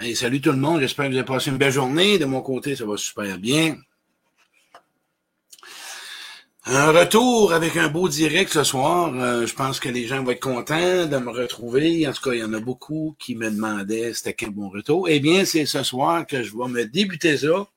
[0.00, 2.18] Hey, salut tout le monde, j'espère que vous avez passé une belle journée.
[2.18, 3.76] De mon côté, ça va super bien.
[6.64, 9.14] Un retour avec un beau direct ce soir.
[9.14, 12.08] Euh, je pense que les gens vont être contents de me retrouver.
[12.08, 15.08] En tout cas, il y en a beaucoup qui me demandaient c'était quel bon retour.
[15.08, 17.68] Eh bien, c'est ce soir que je vais me débuter ça.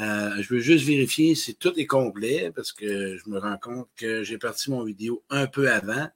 [0.00, 3.88] Euh, je veux juste vérifier si tout est complet parce que je me rends compte
[3.96, 6.08] que j'ai parti mon vidéo un peu avant,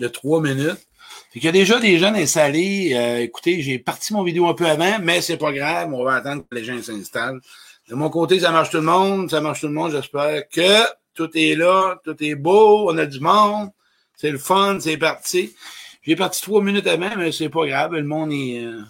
[0.00, 0.87] le trois minutes.
[1.32, 2.92] Fait qu'il y a déjà des jeunes installés.
[2.94, 5.92] Euh, écoutez, j'ai parti mon vidéo un peu avant, mais c'est pas grave.
[5.92, 7.40] On va attendre que les gens s'installent.
[7.88, 9.30] De mon côté, ça marche tout le monde.
[9.30, 9.92] Ça marche tout le monde.
[9.92, 10.84] J'espère que
[11.18, 13.70] tout est là, tout est beau, on a du monde.
[14.14, 15.54] C'est le fun, c'est parti.
[16.02, 17.92] J'ai parti trois minutes avant, mais c'est pas grave.
[17.94, 18.64] Le monde est.
[18.64, 18.82] Euh,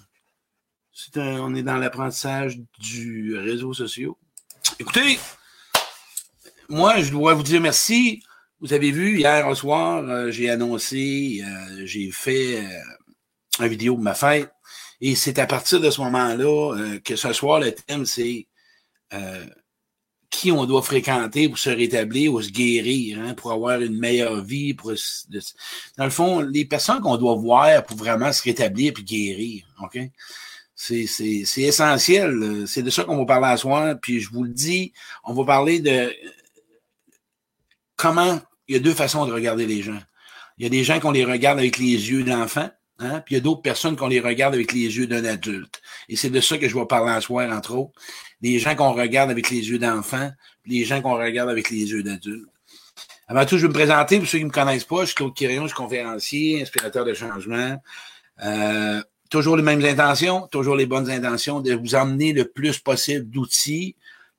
[1.16, 4.10] on est dans l'apprentissage du réseau social.
[4.78, 5.18] Écoutez,
[6.68, 8.22] moi, je dois vous dire merci.
[8.60, 13.94] Vous avez vu, hier au soir, euh, j'ai annoncé, euh, j'ai fait euh, une vidéo
[13.94, 14.50] de ma fête.
[15.00, 18.48] Et c'est à partir de ce moment-là que ce soir, le thème, c'est
[20.28, 24.42] qui on doit fréquenter pour se rétablir ou se guérir, hein, pour avoir une meilleure
[24.42, 24.74] vie.
[24.74, 24.92] Pour,
[25.96, 29.68] dans le fond, les personnes qu'on doit voir pour vraiment se rétablir et guérir.
[29.84, 30.00] OK?
[30.74, 31.06] C'est
[31.58, 32.64] essentiel.
[32.66, 33.94] C'est de ça qu'on va parler à soir.
[34.02, 36.12] Puis je vous le dis, on va parler de
[37.98, 40.00] comment il y a deux façons de regarder les gens.
[40.56, 43.38] Il y a des gens qu'on les regarde avec les yeux d'enfant, hein, puis il
[43.38, 45.82] y a d'autres personnes qu'on les regarde avec les yeux d'un adulte.
[46.08, 47.92] Et c'est de ça que je vais parler à soir, entre autres.
[48.40, 50.30] Les gens qu'on regarde avec les yeux d'enfant,
[50.64, 52.48] les gens qu'on regarde avec les yeux d'adulte.
[53.26, 55.14] Avant tout, je vais me présenter, pour ceux qui ne me connaissent pas, je suis
[55.14, 57.76] Claude Quirion, je suis conférencier, inspirateur de changement.
[58.42, 63.28] Euh, toujours les mêmes intentions, toujours les bonnes intentions de vous emmener le plus possible
[63.28, 63.96] d'outils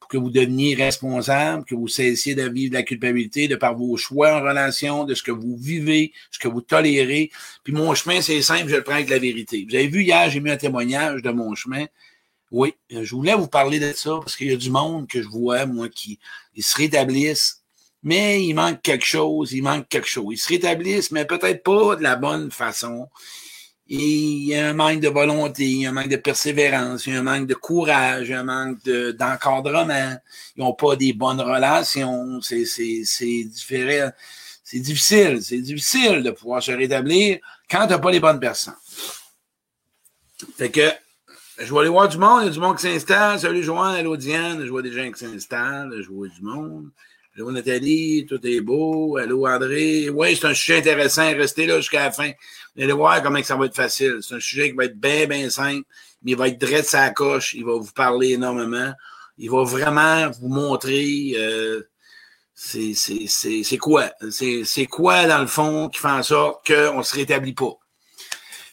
[0.09, 4.35] que vous deveniez responsable, que vous cessiez de vivre la culpabilité de par vos choix
[4.37, 7.31] en relation, de ce que vous vivez, ce que vous tolérez.
[7.63, 9.65] Puis mon chemin, c'est simple, je le prends avec la vérité.
[9.69, 11.85] Vous avez vu hier, j'ai mis un témoignage de mon chemin.
[12.51, 15.27] Oui, je voulais vous parler de ça parce qu'il y a du monde que je
[15.27, 16.19] vois, moi, qui
[16.55, 17.61] ils se rétablissent,
[18.01, 20.33] mais il manque quelque chose, il manque quelque chose.
[20.33, 23.07] Ils se rétablissent, mais peut-être pas de la bonne façon
[23.91, 27.13] il y a un manque de volonté, il y a un manque de persévérance, il
[27.13, 30.15] y a un manque de courage, il y a un manque d'encadrement.
[30.55, 32.39] ils n'ont pas des bonnes relations.
[32.41, 32.63] C'est,
[33.45, 34.11] différent.
[34.63, 35.41] C'est difficile.
[35.41, 37.39] C'est difficile de pouvoir se rétablir
[37.69, 38.75] quand tu n'as pas les bonnes personnes.
[40.55, 40.87] Fait que
[41.57, 43.39] je vais aller voir du monde, il y a du monde qui s'installe.
[43.39, 46.89] Salut Joanne, hello Diane, je vois des gens qui s'installent, je vois du monde.
[47.39, 49.15] Allô Nathalie, tout est beau.
[49.15, 50.09] Allô André.
[50.09, 51.25] Oui, c'est un sujet intéressant.
[51.37, 52.33] Restez là jusqu'à la fin.
[52.75, 54.17] Vous allez voir comment ça va être facile.
[54.19, 55.87] C'est un sujet qui va être bien, bien simple,
[56.21, 57.53] mais il va être de sa coche.
[57.53, 58.91] Il va vous parler énormément.
[59.37, 61.83] Il va vraiment vous montrer euh,
[62.55, 64.11] c'est quoi?
[64.31, 67.79] C'est quoi, dans le fond, qui fait en sorte qu'on ne se rétablit pas?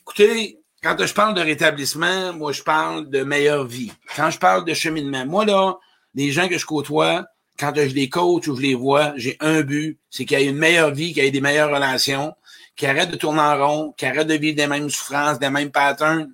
[0.01, 3.93] Écoutez, quand je parle de rétablissement, moi, je parle de meilleure vie.
[4.17, 5.79] Quand je parle de cheminement, moi, là,
[6.17, 7.25] les gens que je côtoie,
[7.59, 10.47] quand je les coach ou je les vois, j'ai un but, c'est qu'il y ait
[10.47, 12.35] une meilleure vie, qu'il y ait des meilleures relations,
[12.77, 15.71] qu'ils arrêtent de tourner en rond, qu'ils arrêtent de vivre des mêmes souffrances, des mêmes
[15.71, 16.33] patterns.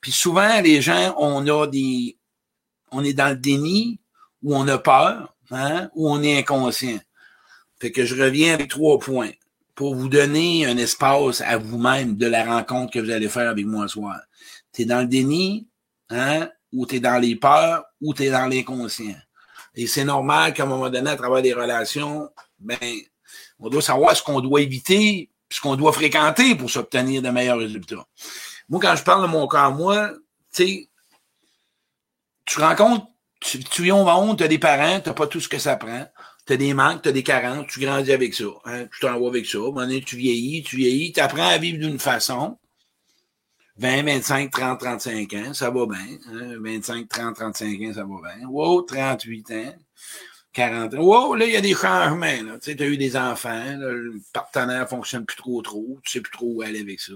[0.00, 2.16] Puis souvent, les gens, on a des,
[2.90, 4.00] on est dans le déni,
[4.42, 7.00] ou on a peur, hein, ou on est inconscient.
[7.80, 9.30] Fait que je reviens avec trois points
[9.74, 13.64] pour vous donner un espace à vous-même de la rencontre que vous allez faire avec
[13.64, 14.20] moi ce soir.
[14.72, 15.68] Tu es dans le déni,
[16.10, 19.14] hein, ou tu es dans les peurs, ou tu es dans l'inconscient.
[19.78, 22.28] Et c'est normal qu'à un moment donné, à travers des relations,
[22.58, 22.76] ben,
[23.60, 27.58] on doit savoir ce qu'on doit éviter, ce qu'on doit fréquenter pour s'obtenir de meilleurs
[27.58, 28.04] résultats.
[28.68, 30.10] Moi, quand je parle de mon cas, moi,
[30.52, 30.90] tu sais,
[32.44, 33.06] tu rencontres,
[33.40, 35.76] tu, tu es honte, tu as des parents, tu n'as pas tout ce que ça
[35.76, 36.08] prend.
[36.44, 38.46] Tu as des manques, tu as des carences, tu grandis avec ça.
[38.64, 39.58] Hein, tu t'envoies avec ça.
[39.58, 42.58] Un moment donné, tu vieillis, tu vieillis, tu apprends à vivre d'une façon.
[43.78, 46.18] 20, 25, 30, 35 ans, ça va bien.
[46.60, 48.48] 25, 30, 35 ans, ça va bien.
[48.48, 49.74] Wow, 38 ans,
[50.52, 50.98] 40 ans.
[50.98, 52.58] Wow, là, il y a des changements.
[52.60, 56.54] Tu as eu des enfants, le partenaire fonctionne plus trop trop, tu sais plus trop
[56.54, 57.12] où aller avec ça.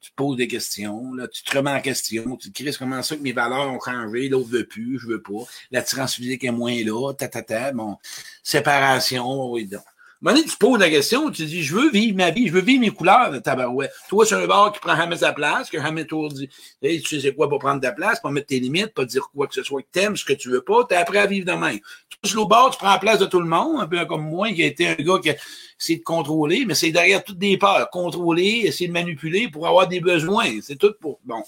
[0.00, 3.02] Tu te poses des questions, là, tu te remets en question, tu te dis comment
[3.02, 5.44] ça que mes valeurs ont changé, l'autre veut plus, je veux pas.
[5.72, 7.96] L'attirance physique est moins là, ta, ta, ta, bon,
[8.44, 9.82] séparation, oui, donc
[10.20, 12.80] moment tu poses la question, tu dis, je veux vivre ma vie, je veux vivre
[12.80, 13.92] mes couleurs, tabarouette.
[14.08, 16.48] Toi, c'est un bar qui prend jamais sa place, que jamais toi dit,
[16.82, 19.46] hey, tu sais quoi pour prendre ta place, pour mettre tes limites, pas dire quoi
[19.46, 21.52] que ce soit que t'aimes, ce que tu veux pas, t'es après à vivre de
[21.52, 21.78] même.
[22.22, 24.50] Tu le bord, tu prends la place de tout le monde, un peu comme moi,
[24.52, 25.36] qui a été un gars qui a
[25.80, 27.88] essayé de contrôler, mais c'est derrière toutes des peurs.
[27.90, 30.60] Contrôler, essayer de manipuler pour avoir des besoins.
[30.62, 31.42] C'est tout pour, bon.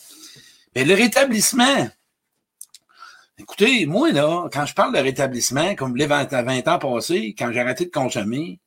[0.77, 1.89] Mais le rétablissement,
[3.41, 7.51] Écoutez, moi, là, quand je parle de rétablissement, comme les 20, 20 ans passés, quand
[7.53, 8.61] j'ai arrêté de consommer,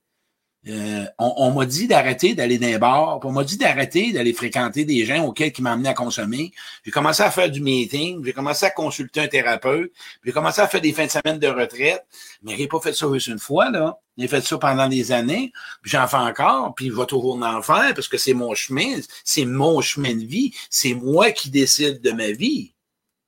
[0.69, 4.85] Euh, on, m'a dit d'arrêter d'aller dans les bars, on m'a dit d'arrêter d'aller fréquenter
[4.85, 6.53] des gens auxquels qui amené à consommer.
[6.85, 9.91] J'ai commencé à faire du meeting, j'ai commencé à consulter un thérapeute,
[10.23, 12.05] j'ai commencé à faire des fins de semaine de retraite,
[12.43, 13.99] mais j'ai pas fait ça juste une fois, là.
[14.17, 17.61] J'ai fait ça pendant des années, puis j'en fais encore, puis je vais toujours en
[17.61, 21.99] faire parce que c'est mon chemin, c'est mon chemin de vie, c'est moi qui décide
[21.99, 22.73] de ma vie.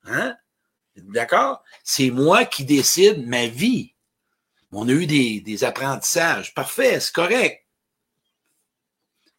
[0.06, 0.38] Hein?
[0.96, 1.64] D'accord?
[1.84, 3.94] C'est moi qui décide ma vie.
[4.72, 6.54] On a eu des, apprentissages.
[6.54, 7.66] Parfait, c'est correct.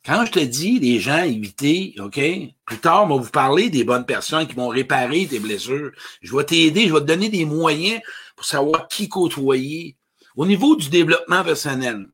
[0.04, 2.20] Quand je te dis, les gens, éviter, OK?
[2.64, 5.90] Plus tard, on va vous parler des bonnes personnes qui vont réparer tes blessures.
[6.22, 8.00] Je vais t'aider, je vais te donner des moyens
[8.36, 9.96] pour savoir qui côtoyer.
[10.36, 12.06] Au niveau du développement personnel,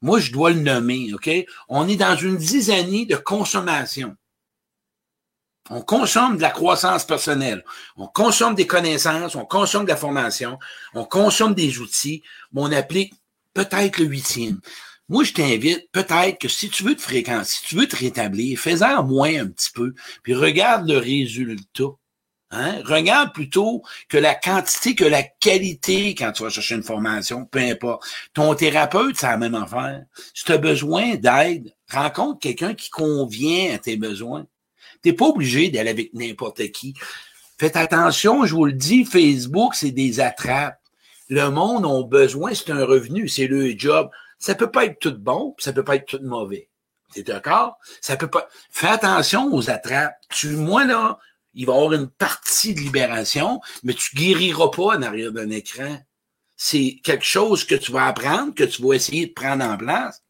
[0.00, 1.30] moi, je dois le nommer, OK?
[1.68, 4.16] On est dans une dizaine de consommation.
[5.74, 7.64] On consomme de la croissance personnelle,
[7.96, 10.58] on consomme des connaissances, on consomme de la formation,
[10.92, 12.22] on consomme des outils,
[12.52, 13.14] mais on applique
[13.54, 14.60] peut-être le huitième.
[15.08, 18.58] Moi, je t'invite, peut-être que si tu veux te fréquenter, si tu veux te rétablir,
[18.58, 21.84] fais-en moins un petit peu, puis regarde le résultat.
[22.50, 22.82] Hein?
[22.84, 27.60] Regarde plutôt que la quantité que la qualité quand tu vas chercher une formation, peu
[27.60, 28.04] importe.
[28.34, 30.04] Ton thérapeute, c'est la même affaire.
[30.34, 34.46] Si tu as besoin d'aide, rencontre quelqu'un qui convient à tes besoins.
[35.02, 36.94] T'es pas obligé d'aller avec n'importe qui.
[37.58, 40.80] Faites attention, je vous le dis, Facebook, c'est des attrapes.
[41.28, 44.10] Le monde a besoin, c'est un revenu, c'est le job.
[44.38, 46.68] Ça peut pas être tout bon, ça peut pas être tout mauvais.
[47.12, 47.78] T'es d'accord?
[48.00, 48.48] Ça peut pas.
[48.70, 50.14] Fais attention aux attrapes.
[50.30, 51.18] Tu, moi, là,
[51.54, 55.50] il va y avoir une partie de libération, mais tu guériras pas en arrière d'un
[55.50, 55.98] écran.
[56.56, 60.22] C'est quelque chose que tu vas apprendre, que tu vas essayer de prendre en place.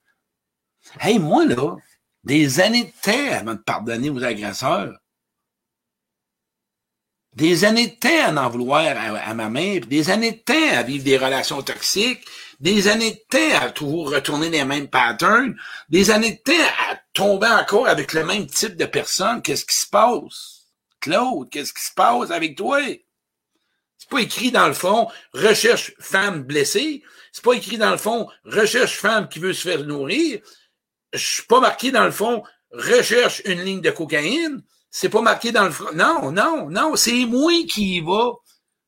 [1.01, 1.77] Hey, moi, là,
[2.25, 4.97] des années de temps avant de pardonner aux agresseurs.
[7.35, 10.83] Des années de temps à en vouloir à, ma mère, des années de temps à
[10.83, 12.25] vivre des relations toxiques,
[12.61, 15.57] des années de temps à toujours retourner les mêmes patterns,
[15.89, 19.41] des années de temps à tomber encore avec le même type de personne.
[19.41, 20.67] Qu'est-ce qui se passe?
[21.01, 22.81] Claude, qu'est-ce qui se passe avec toi?
[23.97, 27.03] C'est pas écrit dans le fond, recherche femme blessée.
[27.33, 30.43] C'est pas écrit dans le fond, recherche femme qui veut se faire nourrir
[31.13, 32.43] je suis pas marqué dans le fond,
[32.73, 34.63] recherche une ligne de cocaïne.
[34.91, 35.93] C'est pas marqué dans le fond.
[35.95, 38.33] Non, non, non, c'est moi qui y va.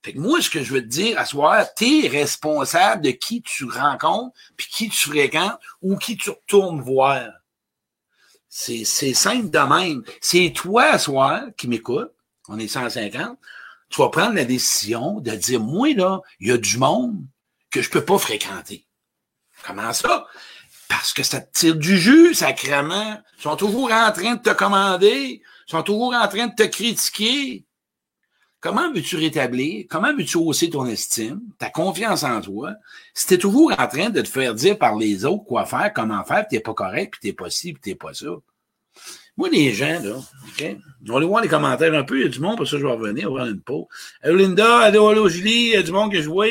[0.03, 3.41] Fait que moi, ce que je veux te dire à soir, t'es responsable de qui
[3.41, 7.31] tu rencontres, puis qui tu fréquentes, ou qui tu retournes voir.
[8.51, 10.05] C'est, c'est simple de même.
[10.21, 12.13] C'est toi, à soir, qui m'écoute,
[12.49, 13.39] on est 150,
[13.89, 17.25] tu vas prendre la décision de dire, moi, là, il y a du monde
[17.71, 18.87] que je peux pas fréquenter.
[19.67, 20.27] Comment ça?
[20.95, 23.21] Parce que ça te tire du jus, sacrément.
[23.39, 25.43] Ils sont toujours en train de te commander.
[25.43, 27.65] Ils sont toujours en train de te critiquer.
[28.61, 29.87] Comment veux-tu rétablir?
[29.91, 32.75] Comment veux-tu hausser ton estime, ta confiance en toi,
[33.13, 36.23] si t'es toujours en train de te faire dire par les autres quoi faire, comment
[36.23, 38.29] faire, puis t'es pas correct, puis t'es pas ci, puis t'es pas ça.
[39.37, 40.77] Moi, les gens, là, OK?
[41.09, 42.21] On va voir les commentaires un peu.
[42.21, 43.87] Il y a du monde, pour ça, je vais revenir, on va une pause.
[44.23, 44.79] Allô, Linda.
[44.79, 45.51] Allô, allô, Julie.
[45.51, 46.47] Il y a du monde que je vois.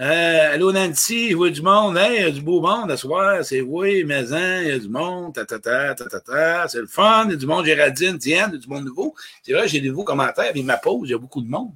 [0.00, 2.96] Euh, allô Nancy, il y du monde, hey, il y a du beau monde à
[2.96, 7.26] soir, c'est oui, maison, il y a du monde, ta ta ta c'est le fun,
[7.26, 9.14] il y a du monde, Géraldine, Diane, il y a du monde nouveau.
[9.44, 11.72] C'est vrai, j'ai des nouveaux commentaires, avec ma pause, il y a beaucoup de monde.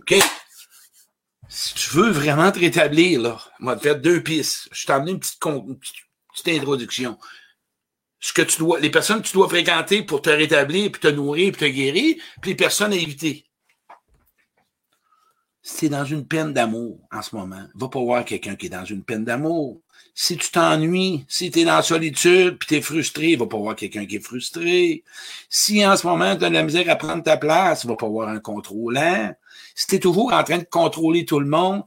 [0.00, 0.14] OK.
[1.48, 4.68] Si tu veux vraiment te rétablir, là, va te faire deux pistes.
[4.72, 7.18] Je t'ai amené une petite, une petite introduction.
[8.20, 11.08] Ce que tu dois, les personnes que tu dois fréquenter pour te rétablir, puis te
[11.08, 13.45] nourrir, puis te guérir, puis les personnes à éviter
[15.82, 18.84] es dans une peine d'amour en ce moment, va pas voir quelqu'un qui est dans
[18.84, 19.80] une peine d'amour.
[20.14, 23.58] Si tu t'ennuies, si tu es dans la solitude, puis tu es frustré, va pas
[23.58, 25.04] voir quelqu'un qui est frustré.
[25.50, 28.08] Si en ce moment tu as de la misère à prendre ta place, va pas
[28.08, 29.34] voir un contrôlant.
[29.74, 31.82] Si tu es toujours en train de contrôler tout le monde,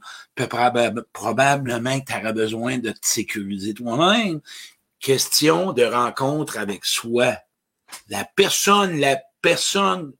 [1.12, 4.40] probablement que tu besoin de te sécuriser toi-même.
[5.00, 7.34] Question de rencontre avec soi.
[8.08, 10.12] La personne, la personne,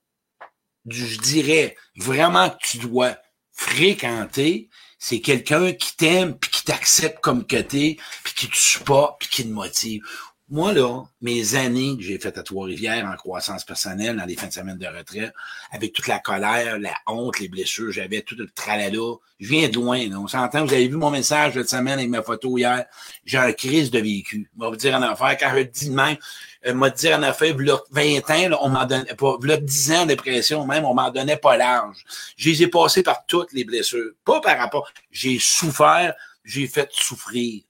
[0.88, 3.16] je dirais vraiment que tu dois
[3.60, 9.20] fréquenter, c'est quelqu'un qui t'aime, puis qui t'accepte comme que t'es, puis qui te supporte,
[9.20, 10.02] puis qui te motive.
[10.52, 14.48] Moi, là, mes années que j'ai faites à Trois-Rivières en croissance personnelle, dans les fins
[14.48, 15.32] de semaine de retraite,
[15.70, 18.98] avec toute la colère, la honte, les blessures, j'avais tout le tralala.
[19.38, 20.18] Je viens de loin, là.
[20.18, 22.84] On s'entend, vous avez vu mon message cette semaine avec ma photo hier.
[23.24, 24.50] J'ai un crise de vécu.
[24.58, 26.16] On va vous dire en affaire, quand je dis de même,
[26.66, 30.16] euh, m'a dit en affaire, 20 ans, là, on m'en donnait pas, 10 ans de
[30.16, 32.04] pression même, on m'en donnait pas large.
[32.36, 34.10] J'ai passé par toutes les blessures.
[34.24, 36.12] Pas par rapport, j'ai souffert,
[36.44, 37.62] j'ai fait souffrir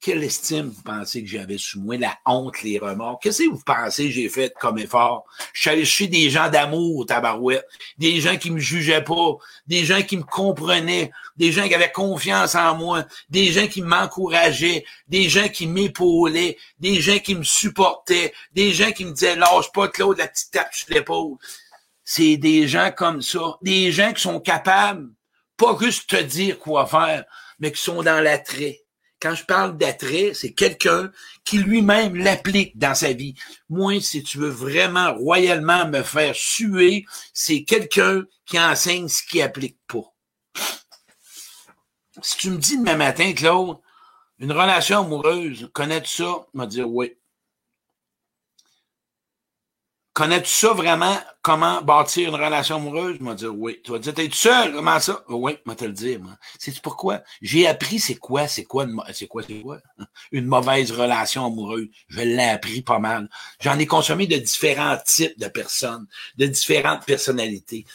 [0.00, 1.98] Quelle estime vous pensez que j'avais sous moi?
[1.98, 3.18] La honte, les remords?
[3.20, 5.26] Qu'est-ce que vous pensez que j'ai fait comme effort?
[5.52, 7.66] Je suis allé des gens d'amour, tabarouette.
[7.98, 9.36] Des gens qui me jugeaient pas.
[9.66, 11.10] Des gens qui me comprenaient.
[11.36, 13.04] Des gens qui avaient confiance en moi.
[13.28, 14.86] Des gens qui m'encourageaient.
[15.06, 16.56] Des gens qui m'épaulaient.
[16.78, 18.32] Des gens qui me supportaient.
[18.52, 21.36] Des gens qui me disaient, lâche pas, Claude, la petite tape sur l'épaule.
[22.04, 23.58] C'est des gens comme ça.
[23.60, 25.10] Des gens qui sont capables,
[25.58, 27.26] pas juste te dire quoi faire,
[27.58, 28.80] mais qui sont dans l'attrait
[29.20, 31.12] quand je parle d'attrait, c'est quelqu'un
[31.44, 33.34] qui lui-même l'applique dans sa vie.
[33.68, 39.42] Moi, si tu veux vraiment royalement me faire suer, c'est quelqu'un qui enseigne ce qui
[39.42, 40.14] applique pas.
[42.22, 43.78] Si tu me dis demain matin, Claude,
[44.38, 46.46] une relation amoureuse, connais-tu ça?
[46.54, 47.16] Je vais dire oui.
[50.12, 51.16] Connais-tu ça vraiment?
[51.40, 53.16] Comment bâtir une relation amoureuse?
[53.20, 53.80] Je vais dire oui.
[53.84, 54.72] Tu vas dire, t'es seul?
[54.72, 55.22] Comment ça?
[55.28, 56.20] Oui, je vais te le dire.
[56.58, 57.22] C'est pourquoi?
[57.40, 59.78] J'ai appris c'est quoi, c'est quoi, c'est quoi, c'est quoi?
[60.32, 61.88] Une mauvaise relation amoureuse.
[62.08, 63.28] Je l'ai appris pas mal.
[63.60, 67.86] J'en ai consommé de différents types de personnes, de différentes personnalités.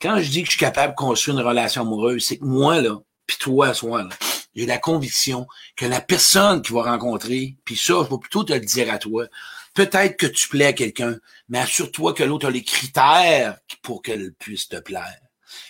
[0.00, 2.80] Quand je dis que je suis capable de construire une relation amoureuse, c'est que moi,
[2.80, 4.10] là, puis toi, soit là,
[4.54, 8.52] j'ai la conviction que la personne qui va rencontrer, puis ça, je vais plutôt te
[8.52, 9.26] le dire à toi,
[9.74, 14.32] Peut-être que tu plais à quelqu'un, mais assure-toi que l'autre a les critères pour qu'elle
[14.34, 15.18] puisse te plaire.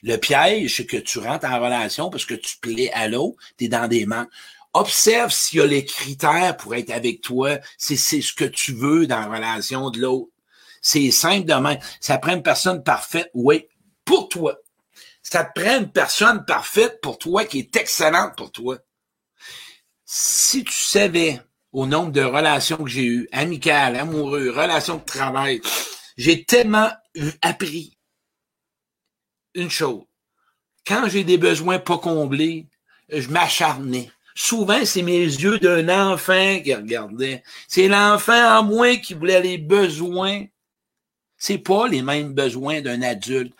[0.02, 3.64] Le piège, c'est que tu rentres en relation parce que tu plais à l'autre, tu
[3.64, 4.28] es dans des mains.
[4.74, 9.06] Observe s'il y a les critères pour être avec toi, c'est ce que tu veux
[9.06, 10.30] dans la relation de l'autre.
[10.82, 11.78] C'est simple demain.
[12.00, 13.66] Ça prend une personne parfaite, oui,
[14.04, 14.58] pour toi.
[15.22, 18.76] Ça te prend une personne parfaite pour toi qui est excellente pour toi.
[20.04, 21.40] Si tu savais
[21.74, 25.60] au nombre de relations que j'ai eues, amicales, amoureuses, relations de travail.
[26.16, 26.88] J'ai tellement
[27.42, 27.98] appris
[29.54, 30.04] une chose.
[30.86, 32.68] Quand j'ai des besoins pas comblés,
[33.08, 34.10] je m'acharnais.
[34.36, 37.42] Souvent, c'est mes yeux d'un enfant qui regardait.
[37.66, 40.44] C'est l'enfant en moi qui voulait les besoins.
[41.36, 43.52] C'est pas les mêmes besoins d'un adulte.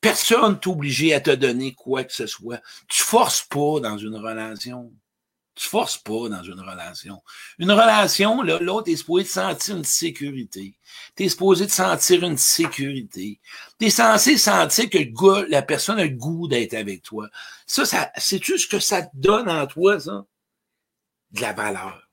[0.00, 2.60] Personne n'est obligé à te donner quoi que ce soit.
[2.88, 4.92] Tu forces pas dans une relation.
[5.58, 7.20] Tu forces pas dans une relation.
[7.58, 10.78] Une relation, là, l'autre est supposé de sentir une sécurité.
[11.16, 13.40] Tu es supposé de sentir une sécurité.
[13.80, 17.28] Tu es censé sentir que la personne a le goût d'être avec toi.
[17.66, 20.24] Ça, ça, sais-tu ce que ça te donne en toi, ça?
[21.32, 22.08] De la valeur.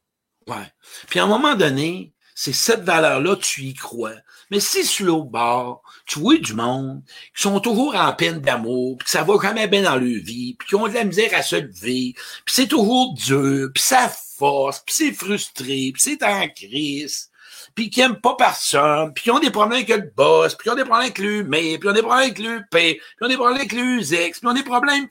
[0.47, 0.73] Ouais.
[1.07, 4.15] Puis à un moment donné, c'est cette valeur-là, tu y crois.
[4.55, 7.03] Mais si sur l'autre bord, tu vois du monde
[7.35, 10.55] qui sont toujours en peine d'amour, puis que ça va même bien dans leur vie,
[10.57, 14.09] puis qui ont de la misère à se lever, puis c'est toujours dur, puis ça
[14.37, 17.29] force, puis c'est frustré, puis c'est en crise,
[17.75, 20.69] puis qui n'aiment pas personne, puis qui ont des problèmes avec le boss, puis qui
[20.69, 23.27] ont des problèmes avec l'humain, puis qui ont des problèmes avec le puis qui ont
[23.27, 25.09] des problèmes avec leurs ex, puis ont des problèmes...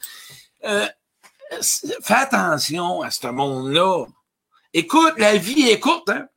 [0.65, 0.87] Euh,
[2.03, 4.07] fais attention à ce monde-là.
[4.73, 6.29] Écoute, la vie est courte, hein?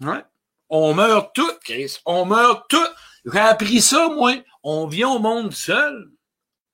[0.00, 0.24] Ouais.
[0.68, 1.98] On meurt toutes, Chris.
[2.04, 2.94] On meurt toutes.
[3.24, 4.34] J'ai appris ça, moi.
[4.62, 6.10] On vient au monde seul,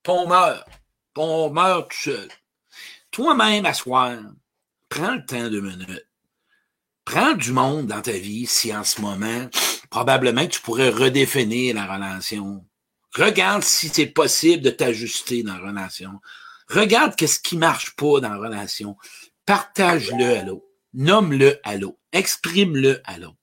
[0.02, 0.66] puis on meurt.
[1.16, 2.28] On meurt tout seul.
[3.10, 4.18] Toi-même, à soir,
[4.88, 6.08] prends le temps de minutes.
[7.04, 9.48] Prends du monde dans ta vie si en ce moment,
[9.90, 12.64] probablement tu pourrais redéfinir la relation.
[13.14, 16.20] Regarde si c'est possible de t'ajuster dans la relation.
[16.68, 18.96] Regarde qu'est-ce qui marche pas dans la relation.
[19.44, 20.64] Partage-le à l'autre.
[20.94, 21.98] Nomme-le à l'autre.
[22.12, 23.41] Exprime-le à l'autre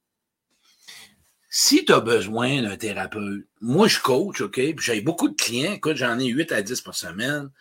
[1.62, 5.74] si tu as besoin d'un thérapeute, moi je coach, OK, puis j'ai beaucoup de clients,
[5.74, 7.52] écoute, j'en ai 8 à 10 par semaine.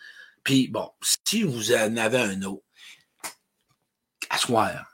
[0.41, 2.63] Puis bon, si vous en avez un autre,
[4.29, 4.89] asseoir.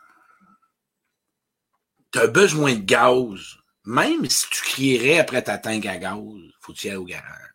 [2.12, 6.18] Tu as besoin de gaz, même si tu crierais après ta tank à gaz,
[6.60, 7.54] faut que tu au garage.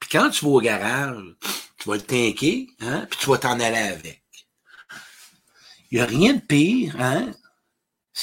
[0.00, 1.24] Puis quand tu vas au garage,
[1.78, 4.22] tu vas le tanker, hein, puis tu vas t'en aller avec.
[5.90, 7.32] Il n'y a rien de pire, hein,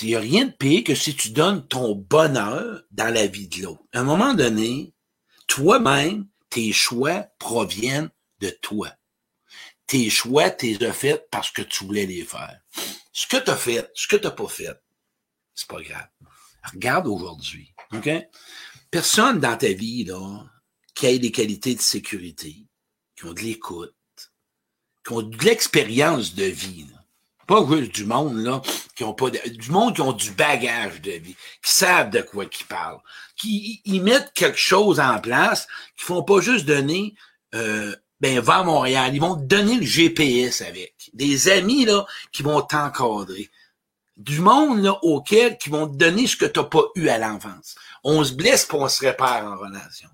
[0.02, 3.48] il n'y a rien de pire que si tu donnes ton bonheur dans la vie
[3.48, 3.84] de l'autre.
[3.94, 4.94] À un moment donné,
[5.48, 8.10] toi-même, tes choix proviennent
[8.40, 8.92] de toi.
[9.88, 12.60] Tes choix, t'es as fait parce que tu voulais les faire.
[13.14, 14.76] Ce que tu as fait, ce que tu n'as pas fait,
[15.54, 16.08] c'est pas grave.
[16.74, 17.74] Regarde aujourd'hui.
[17.94, 18.10] OK?
[18.90, 20.44] Personne dans ta vie, là,
[20.96, 22.66] qui ait des qualités de sécurité,
[23.16, 23.96] qui ont de l'écoute,
[25.06, 26.88] qui ont de l'expérience de vie.
[27.48, 28.62] Pas juste du monde, là,
[28.96, 32.46] qui ont pas du monde qui ont du bagage de vie, qui savent de quoi
[32.46, 33.02] ils parlent,
[33.36, 37.16] qui ils mettent quelque chose en place, qui font pas juste donner
[37.54, 41.12] euh, ben va à Montréal, ils vont te donner le GPS avec.
[41.14, 43.50] Des amis là qui vont t'encadrer.
[44.18, 47.18] Du monde là auquel qui vont te donner ce que tu n'as pas eu à
[47.18, 47.76] l'enfance.
[48.04, 50.10] On se blesse pour on se répare en relation.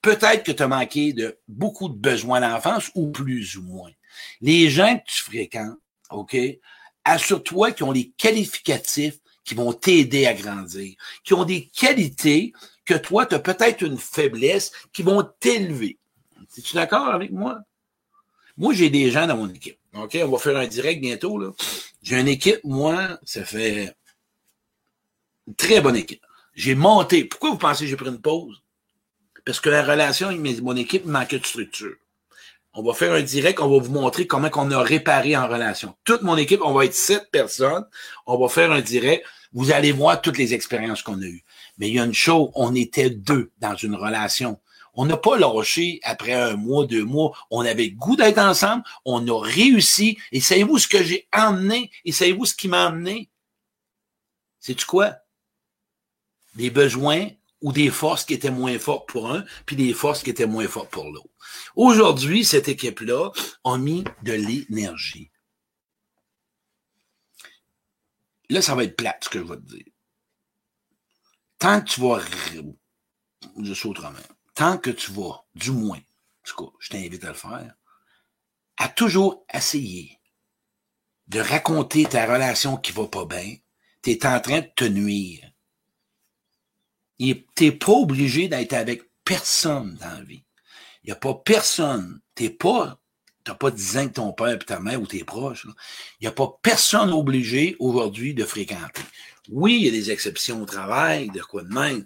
[0.00, 3.90] Peut-être que tu as manqué de beaucoup de besoins à l'enfance ou plus ou moins.
[4.40, 5.78] Les gens que tu fréquentes
[6.10, 6.36] OK?
[7.04, 12.52] Assure-toi qu'ils ont les qualificatifs qui vont t'aider à grandir, qui ont des qualités
[12.84, 15.98] que toi, tu as peut-être une faiblesse qui vont t'élever.
[16.56, 17.58] Es-tu d'accord avec moi?
[18.56, 19.78] Moi, j'ai des gens dans mon équipe.
[19.94, 21.54] OK, on va faire un direct bientôt.
[22.02, 23.94] J'ai une équipe, moi, ça fait
[25.46, 26.24] une très bonne équipe.
[26.54, 27.24] J'ai monté.
[27.24, 28.62] Pourquoi vous pensez que j'ai pris une pause?
[29.44, 31.96] Parce que la relation avec mon équipe manquait de structure.
[32.76, 35.94] On va faire un direct, on va vous montrer comment on a réparé en relation.
[36.02, 37.86] Toute mon équipe, on va être sept personnes.
[38.26, 39.24] On va faire un direct.
[39.52, 41.44] Vous allez voir toutes les expériences qu'on a eues.
[41.78, 44.58] Mais il y a une chose, on était deux dans une relation.
[44.94, 47.36] On n'a pas lâché après un mois, deux mois.
[47.50, 48.82] On avait goût d'être ensemble.
[49.04, 50.18] On a réussi.
[50.32, 51.92] Et savez-vous ce que j'ai emmené?
[52.04, 53.30] Et savez-vous ce qui m'a emmené?
[54.58, 55.14] C'est-tu quoi?
[56.56, 57.28] Des besoins
[57.64, 60.68] ou des forces qui étaient moins fortes pour un, puis des forces qui étaient moins
[60.68, 61.30] fortes pour l'autre.
[61.74, 63.30] Aujourd'hui, cette équipe-là
[63.64, 65.30] a mis de l'énergie.
[68.50, 69.86] Là, ça va être plate, ce que je vais te dire.
[71.58, 72.20] Tant que tu vas...
[73.74, 74.18] Suis autrement.
[74.54, 77.74] Tant que tu vas, du moins, en tout cas, je t'invite à le faire,
[78.76, 80.20] à toujours essayer
[81.28, 83.56] de raconter ta relation qui va pas bien,
[84.02, 85.50] tu es en train de te nuire.
[87.18, 90.44] Tu n'es pas obligé d'être avec personne dans la vie.
[91.02, 92.20] Il n'y a pas personne.
[92.34, 92.98] T'es pas,
[93.44, 95.66] t'as pas 10 ans que ton père et ta mère ou tes proches.
[96.20, 99.02] Il n'y a pas personne obligé aujourd'hui de fréquenter.
[99.48, 102.04] Oui, il y a des exceptions au travail, de quoi de même.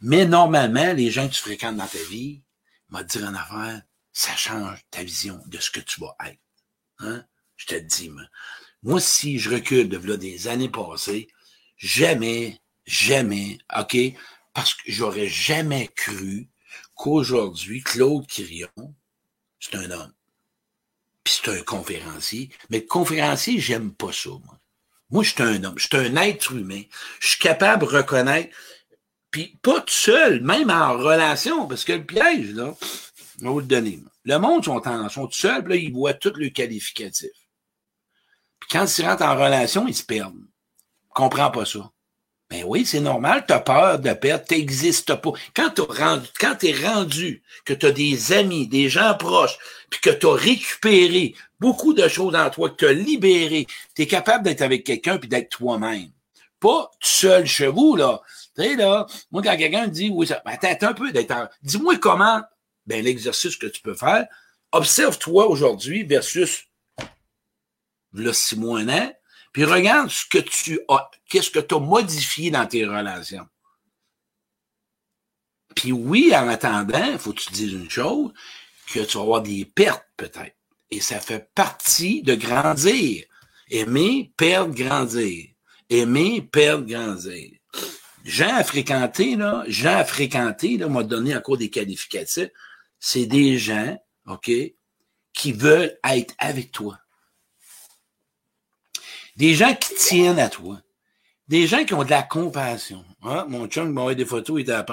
[0.00, 2.42] Mais normalement, les gens que tu fréquentes dans ta vie,
[2.88, 3.82] m'a dire en affaire,
[4.12, 6.40] ça change ta vision de ce que tu vas être.
[6.98, 7.24] Hein?
[7.56, 8.22] Je te dis, moi,
[8.82, 11.28] moi si je recule de là des années passées,
[11.76, 13.96] jamais, jamais, OK,
[14.52, 16.48] parce que j'aurais jamais cru
[16.94, 18.94] qu'aujourd'hui, Claude Quirion,
[19.60, 20.12] c'est un homme.
[21.22, 22.50] Puis c'est un conférencier.
[22.68, 24.58] Mais conférencier, j'aime pas ça, moi.
[25.10, 26.82] Moi, je suis un homme, je suis un être humain.
[27.20, 28.54] Je suis capable de reconnaître,
[29.30, 32.74] puis pas tout seul, même en relation, parce que le piège, là,
[33.42, 34.00] on va vous le donner.
[34.24, 37.30] Le monde sont, en, sont tout seuls, là, ils voient tous le qualificatif.
[38.60, 40.34] Puis quand ils rentrent en relation, ils se perdent.
[40.36, 41.90] Ils comprennent pas ça.
[42.50, 45.30] Ben oui, c'est normal, tu as peur de perdre, tu n'existes pas.
[45.54, 49.56] Quand tu es rendu, que tu as des amis, des gens proches,
[49.88, 54.02] puis que tu as récupéré beaucoup de choses en toi, que tu as libéré, tu
[54.02, 56.10] es capable d'être avec quelqu'un puis d'être toi-même.
[56.58, 58.20] Pas seul chez vous, là.
[58.56, 61.32] Tu sais, là, moi, quand quelqu'un me dit, oui, ça, ben, attends un peu d'être
[61.62, 62.42] Dis-moi comment,
[62.84, 64.26] ben, l'exercice que tu peux faire.
[64.72, 66.66] Observe-toi aujourd'hui versus,
[68.12, 69.12] le six mois, un an,
[69.52, 73.46] puis regarde ce que tu as, qu'est-ce que tu as modifié dans tes relations.
[75.74, 78.32] Puis oui, en attendant, il faut que tu te dises une chose,
[78.92, 80.56] que tu vas avoir des pertes peut-être.
[80.90, 83.24] Et ça fait partie de grandir.
[83.70, 85.48] Aimer, perdre, grandir.
[85.88, 87.50] Aimer, perdre, grandir.
[88.24, 92.50] Jean à fréquenter, là, Jean à fréquenter, là, m'a donné encore des qualificatifs.
[92.98, 94.50] C'est des gens, OK,
[95.32, 96.99] qui veulent être avec toi.
[99.36, 100.80] Des gens qui tiennent à toi.
[101.48, 103.04] Des gens qui ont de la compassion.
[103.22, 104.86] Ah, mon chum m'a envoyé des photos, il était à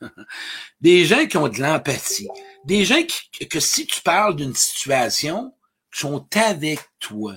[0.80, 2.28] des gens qui ont de l'empathie.
[2.64, 5.52] Des gens qui, que si tu parles d'une situation,
[5.90, 7.36] sont avec toi.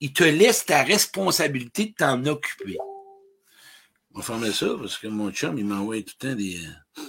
[0.00, 2.76] Ils te laissent ta responsabilité de t'en occuper.
[4.14, 6.58] On va fermer ça parce que mon chum, il m'envoie tout le temps des.
[6.58, 7.02] Euh,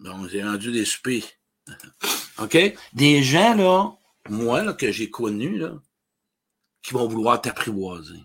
[0.00, 1.24] bon, j'ai rendu des soupers.
[2.38, 2.56] OK?
[2.92, 3.92] Des gens, là,
[4.28, 5.74] moi, là, que j'ai connus, là,
[6.82, 8.20] qui vont vouloir t'apprivoiser.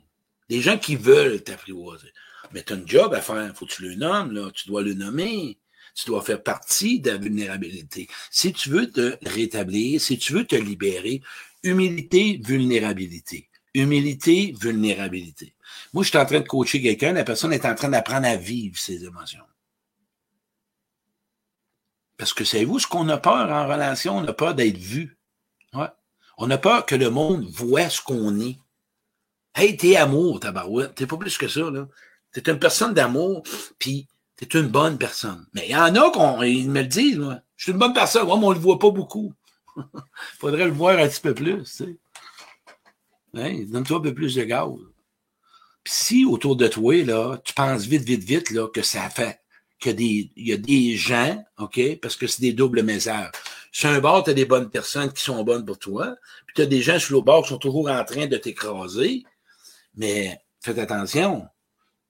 [0.50, 2.12] Des gens qui veulent t'apprivoiser.
[2.52, 3.56] Mais tu as un job à faire.
[3.56, 4.52] Faut que tu le nommes, là.
[4.54, 5.58] Tu dois le nommer.
[5.96, 8.08] Tu dois faire partie de la vulnérabilité.
[8.30, 11.22] Si tu veux te rétablir, si tu veux te libérer,
[11.64, 13.50] humilité, vulnérabilité.
[13.74, 15.56] Humilité, vulnérabilité.
[15.94, 18.36] Moi, je suis en train de coacher quelqu'un, la personne est en train d'apprendre à
[18.36, 19.44] vivre ses émotions.
[22.18, 24.18] Parce que savez-vous ce qu'on a peur en relation?
[24.18, 25.18] On a peur d'être vu.
[26.38, 28.58] On a peur que le monde voit ce qu'on est.
[29.56, 30.96] Hey, t'es amour, tabarouette.
[30.96, 31.88] T'es pas plus que ça, là.
[32.34, 33.44] T'es une personne d'amour,
[33.80, 35.46] puis t'es une bonne personne.
[35.54, 37.42] Mais il y en a qui me le disent.
[37.56, 38.26] Je suis une bonne personne.
[38.26, 39.34] Moi, mais on le voit pas beaucoup.
[40.40, 41.98] Faudrait le voir un petit peu plus, tu sais.
[43.34, 44.70] Hey, donne-toi un peu plus de gaz.
[45.84, 49.40] Puis si autour de toi, là, tu penses vite, vite, vite, là, que ça fait
[49.80, 53.32] que des, il y a des gens, OK, parce que c'est des doubles messages.
[53.76, 56.16] Sur un bord, tu as des bonnes personnes qui sont bonnes pour toi,
[56.48, 59.26] puis tu as des gens sur l'autre bord qui sont toujours en train de t'écraser.
[59.96, 61.46] Mais faites attention.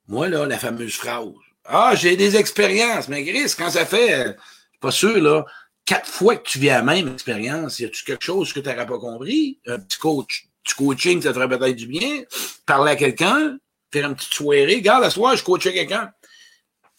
[0.08, 1.34] Moi, là, la fameuse phrase.
[1.64, 4.38] Ah, j'ai des expériences, mais Gris, quand ça fait,
[4.80, 5.44] pas sûr, là,
[5.86, 8.86] quatre fois que tu vis la même expérience, y a-tu quelque chose que tu n'aurais
[8.86, 9.60] pas compris?
[9.66, 12.26] Un petit coach, du coaching, ça te ferait peut-être du bien.
[12.68, 13.58] Parler à quelqu'un,
[13.92, 14.76] faire une petite soirée.
[14.76, 16.12] Regarde, la soirée, je coachais quelqu'un.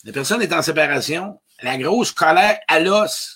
[0.02, 1.38] La personne est en séparation.
[1.62, 3.35] La grosse colère à l'os.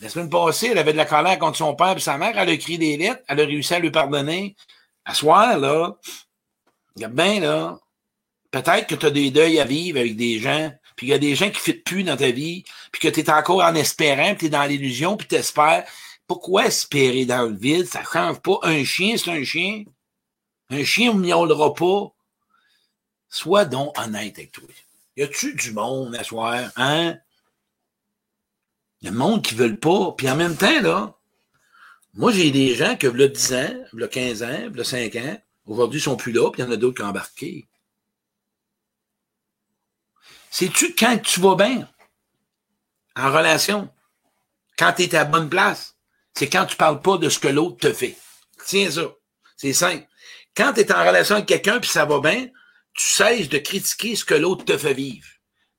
[0.00, 2.36] La semaine passée, elle avait de la colère contre son père et sa mère.
[2.36, 3.22] Elle a écrit des lettres.
[3.28, 4.56] Elle a réussi à lui pardonner.
[5.04, 5.96] À soir, là,
[6.96, 7.78] regarde bien, là,
[8.50, 11.18] peut-être que tu as des deuils à vivre avec des gens, puis il y a
[11.18, 14.34] des gens qui ne plus dans ta vie, puis que tu es encore en espérant,
[14.34, 15.36] puis tu dans l'illusion, puis tu.
[16.26, 17.86] Pourquoi espérer dans le vide?
[17.86, 18.58] Ça change pas.
[18.62, 19.84] Un chien, c'est un chien.
[20.70, 22.12] Un chien ne miaulera pas.
[23.28, 24.64] Sois donc honnête avec toi.
[25.16, 27.16] Y a-tu du monde à soir, hein?
[29.00, 30.12] Il y a du monde qui ne veulent pas.
[30.16, 31.14] Puis en même temps, là,
[32.14, 36.00] moi, j'ai des gens que, le 10 ans, le 15 ans, le 5 ans, aujourd'hui,
[36.00, 37.68] ils sont plus là, puis il y en a d'autres qui ont embarqué.
[40.50, 41.88] Sais-tu quand tu vas bien?
[43.14, 43.90] En relation?
[44.78, 45.96] Quand tu es à la bonne place?
[46.32, 48.16] C'est quand tu parles pas de ce que l'autre te fait.
[48.64, 49.12] Tiens ça.
[49.56, 50.06] C'est simple.
[50.56, 52.48] Quand tu es en relation avec quelqu'un puis ça va bien,
[52.94, 55.26] tu cesses de critiquer ce que l'autre te fait vivre.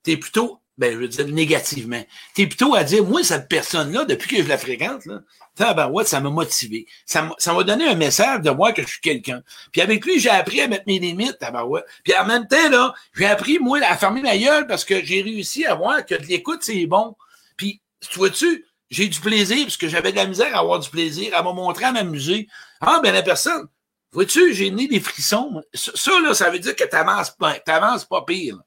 [0.03, 2.03] Tu es plutôt, ben, je veux dire négativement.
[2.35, 5.21] Tu es plutôt à dire, moi, cette personne-là, depuis que je la fréquente, là,
[5.55, 6.85] ça m'a motivé.
[7.05, 9.41] Ça m'a donné un message de voir que je suis quelqu'un.
[9.71, 11.85] Puis avec lui, j'ai appris à mettre mes limites, tabarouette.
[12.03, 15.21] Puis en même temps, là, j'ai appris, moi, à fermer ma gueule parce que j'ai
[15.21, 17.15] réussi à voir que de l'écoute, c'est bon.
[17.55, 20.89] Puis, tu vois-tu, j'ai du plaisir parce que j'avais de la misère à avoir du
[20.89, 22.47] plaisir, à me montrer, à m'amuser.
[22.79, 23.67] Ah, ben la personne,
[24.11, 25.63] vois-tu, j'ai né des frissons.
[25.73, 28.59] Ça, là, ça veut dire que t'avances pas, t'avances pas pire.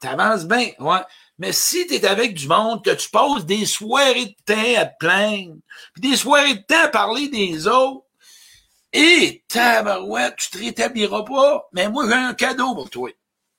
[0.00, 1.00] T'avances bien, ouais.
[1.38, 4.86] Mais si tu es avec du monde, que tu passes des soirées de temps à
[4.86, 5.56] te plaindre,
[5.94, 8.06] puis des soirées de temps à parler des autres,
[8.92, 11.68] et tabarouette, tu te rétabliras pas.
[11.72, 13.10] Mais moi, j'ai un cadeau pour toi.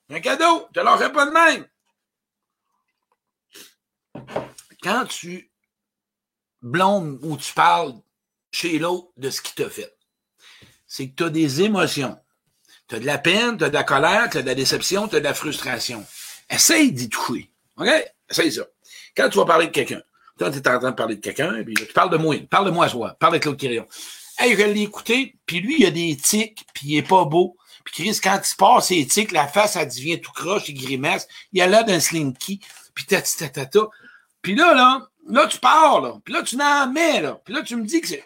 [0.09, 1.67] Un cadeau, tu l'aurais pas de même.
[4.81, 5.51] Quand tu
[6.61, 7.93] blondes ou tu parles
[8.51, 9.95] chez l'autre de ce qui t'a fait,
[10.87, 12.17] c'est que tu as des émotions.
[12.87, 15.07] Tu as de la peine, tu as de la colère, tu as de la déception,
[15.07, 16.05] tu as de la frustration.
[16.49, 17.51] Essaye d'y toucher.
[17.77, 17.89] OK?
[18.29, 18.63] C'est ça.
[19.15, 20.01] Quand tu vas parler de quelqu'un,
[20.37, 22.35] toi, tu es en train de parler de quelqu'un, puis tu parles de moi.
[22.49, 23.15] Parle de moi à soi.
[23.19, 23.87] Parle de Claude Quirion.
[24.37, 27.57] Hey, je l'ai écouté, puis lui, il a des tics, puis il est pas beau.
[27.83, 31.27] Puis Chris, quand il passe ses tics, la face, elle devient tout croche, il grimace.
[31.53, 32.59] Il a l'air d'un slinky,
[32.93, 33.21] puis ta
[34.41, 36.19] Puis là, là, là, tu pars, là.
[36.23, 37.39] Puis là, tu n'en mets, là.
[37.43, 38.23] Puis là, tu me dis que c'est...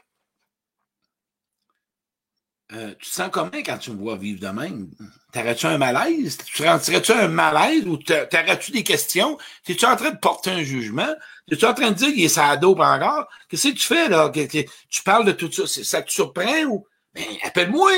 [2.74, 4.90] Euh, tu te sens comment quand tu me vois vivre de même?
[5.32, 6.38] T'aurais-tu un malaise?
[6.38, 9.38] Tu rentirais-tu un malaise ou t'aurais-tu des questions?
[9.64, 11.14] T'es-tu en train de porter un jugement?
[11.48, 13.28] T'es-tu en train de dire qu'il est sa dope encore?
[13.48, 14.30] Qu'est-ce que tu fais, là?
[14.30, 15.84] tu parles de tout ça?
[15.84, 16.86] Ça te surprend ou?
[17.14, 17.92] Ben, appelle-moi!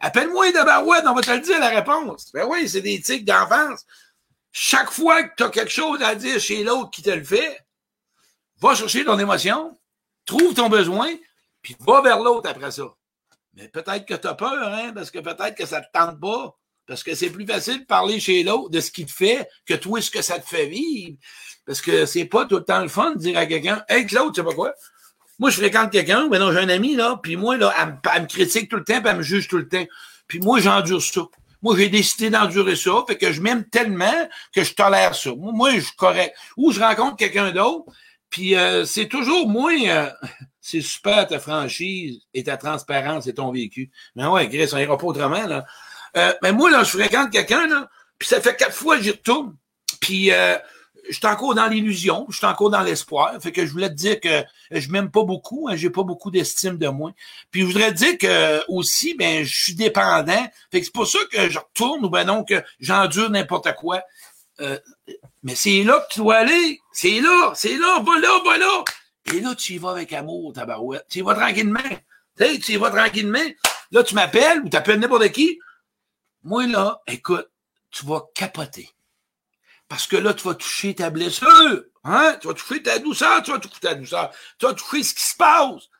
[0.00, 2.30] Appelle-moi ouais, on va te le dire la réponse.
[2.32, 3.84] Ben oui, c'est des tics d'enfance.
[4.52, 7.66] Chaque fois que tu as quelque chose à dire chez l'autre qui te le fait,
[8.60, 9.78] va chercher ton émotion,
[10.24, 11.10] trouve ton besoin,
[11.62, 12.84] puis va vers l'autre après ça.
[13.54, 16.20] Mais peut-être que tu as peur, hein, parce que peut-être que ça ne te tente
[16.20, 16.56] pas.
[16.88, 19.74] Parce que c'est plus facile de parler chez l'autre de ce qu'il te fait que
[19.74, 21.18] toi, ce que ça te fait vivre.
[21.66, 24.34] Parce que c'est pas tout le temps le fun de dire à quelqu'un, hey, Claude,
[24.34, 24.72] tu sais pas quoi?
[25.38, 28.26] Moi, je fréquente quelqu'un, ben non, j'ai un ami, là, puis moi, là, elle, me
[28.26, 29.84] critique tout le temps, puis elle me juge tout le temps.
[30.26, 31.20] Puis moi, j'endure ça.
[31.60, 35.30] Moi, j'ai décidé d'endurer ça, fait que je m'aime tellement que je tolère ça.
[35.36, 36.34] Moi, je suis correct.
[36.56, 37.92] Ou je rencontre quelqu'un d'autre,
[38.30, 39.78] puis euh, c'est toujours moins...
[39.78, 40.10] Euh,
[40.60, 43.90] c'est super ta franchise et ta transparence et ton vécu.
[44.16, 45.64] Mais ouais, Chris, on ira pas autrement, là.
[46.18, 49.12] Euh, mais moi, là, je fréquente quelqu'un, là, puis ça fait quatre fois que j'y
[49.12, 49.56] retourne.
[50.00, 50.56] Puis euh,
[51.08, 53.32] je suis encore dans l'illusion, je suis encore dans l'espoir.
[53.40, 56.30] Fait que je voulais te dire que je m'aime pas beaucoup, hein, j'ai pas beaucoup
[56.30, 57.12] d'estime de moi.
[57.50, 60.46] Puis je voudrais te dire que aussi, ben, je suis dépendant.
[60.70, 64.02] Fait que c'est pour ça que je retourne ou ben non que j'endure n'importe quoi.
[64.60, 64.78] Euh,
[65.42, 66.80] mais c'est là que tu dois aller.
[66.92, 68.84] C'est là, c'est là, va là, va là.
[69.32, 71.06] Et là, tu y vas avec amour, tabarouette.
[71.08, 71.80] Tu y vas tranquillement.
[72.38, 73.38] Tu tu y vas tranquillement.
[73.92, 75.58] Là, tu m'appelles ou tu appelles n'importe qui.
[76.48, 77.50] Moi, là, écoute,
[77.90, 78.90] tu vas capoter.
[79.86, 81.84] Parce que là, tu vas toucher ta blessure.
[82.04, 82.38] Hein?
[82.40, 84.30] Tu vas toucher ta douceur, tu vas toucher ta douceur.
[84.58, 85.90] Tu vas toucher ce qui se passe.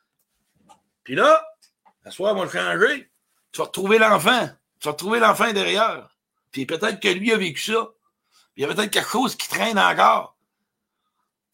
[1.03, 1.45] Puis là,
[2.03, 3.11] la soirée va changer.
[3.51, 4.49] Tu vas retrouver l'enfant.
[4.79, 6.09] Tu vas retrouver l'enfant derrière.
[6.51, 7.87] Puis peut-être que lui a vécu ça.
[8.55, 10.35] Puis il y a peut-être quelque chose qui traîne encore.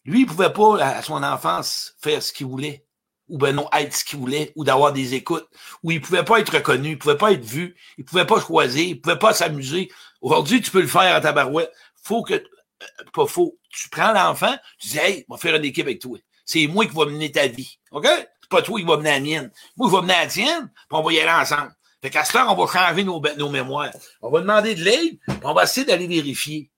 [0.06, 2.86] Lui, il pouvait pas, à son enfance, faire ce qu'il voulait.
[3.28, 5.48] Ou ben non, être ce qu'il voulait, ou d'avoir des écoutes.
[5.84, 8.84] Ou il pouvait pas être reconnu, il pouvait pas être vu, il pouvait pas choisir,
[8.88, 9.90] il pouvait pas s'amuser.
[10.22, 11.72] Aujourd'hui, tu peux le faire à ta barouette.
[12.04, 15.66] Faut que, euh, pas faux, tu prends l'enfant, tu dis, hey, on va faire une
[15.66, 16.18] équipe avec toi.
[16.46, 17.80] C'est moi qui va mener ta vie.
[17.92, 18.06] OK?
[18.06, 19.52] C'est pas toi qui va mener la mienne.
[19.76, 21.74] Moi, je vais mener la tienne, puis on va y aller ensemble.
[22.02, 23.90] Fait qu'à ce on va changer nos, nos mémoires.
[24.22, 26.70] On va demander de l'aide, on va essayer d'aller vérifier.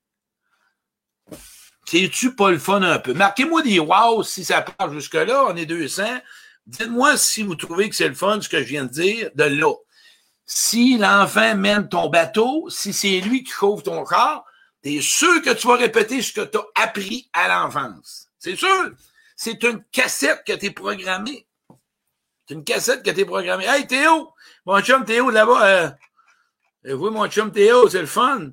[1.88, 3.14] C'est-tu pas le fun un peu?
[3.14, 6.04] Marquez-moi des wow si ça part jusque-là, on est 200.
[6.66, 9.46] Dites-moi si vous trouvez que c'est le fun, ce que je viens de dire, de
[9.46, 9.74] là.
[10.46, 14.46] Si l'enfant mène ton bateau, si c'est lui qui chauffe ton corps,
[14.82, 18.28] t'es sûr que tu vas répéter ce que tu as appris à l'enfance.
[18.38, 18.92] C'est sûr.
[19.38, 21.48] C'est une cassette que t'es programmée.
[22.48, 23.66] C'est une cassette que t'es programmée.
[23.66, 24.34] Hey, Théo!
[24.66, 25.66] Mon chum Théo, là-bas,
[26.84, 28.52] euh, vous, mon chum Théo, c'est le fun.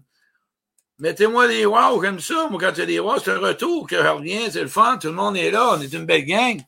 [0.98, 2.48] Mettez-moi des wow comme ça.
[2.50, 4.68] Moi, quand il y a des wow, c'est un retour que je reviens, c'est le
[4.68, 4.96] fun.
[4.98, 5.74] Tout le monde est là.
[5.76, 6.61] On est une belle gang.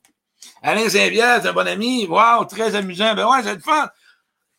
[0.62, 2.06] Alain Saint-Pierre, c'est un bon ami.
[2.06, 3.14] Wow, très amusant.
[3.14, 3.88] Ben ouais, c'est le fun.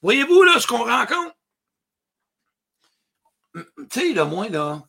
[0.01, 1.35] Voyez-vous, là, ce qu'on rencontre?
[3.55, 4.83] Tu sais, là, moi, là,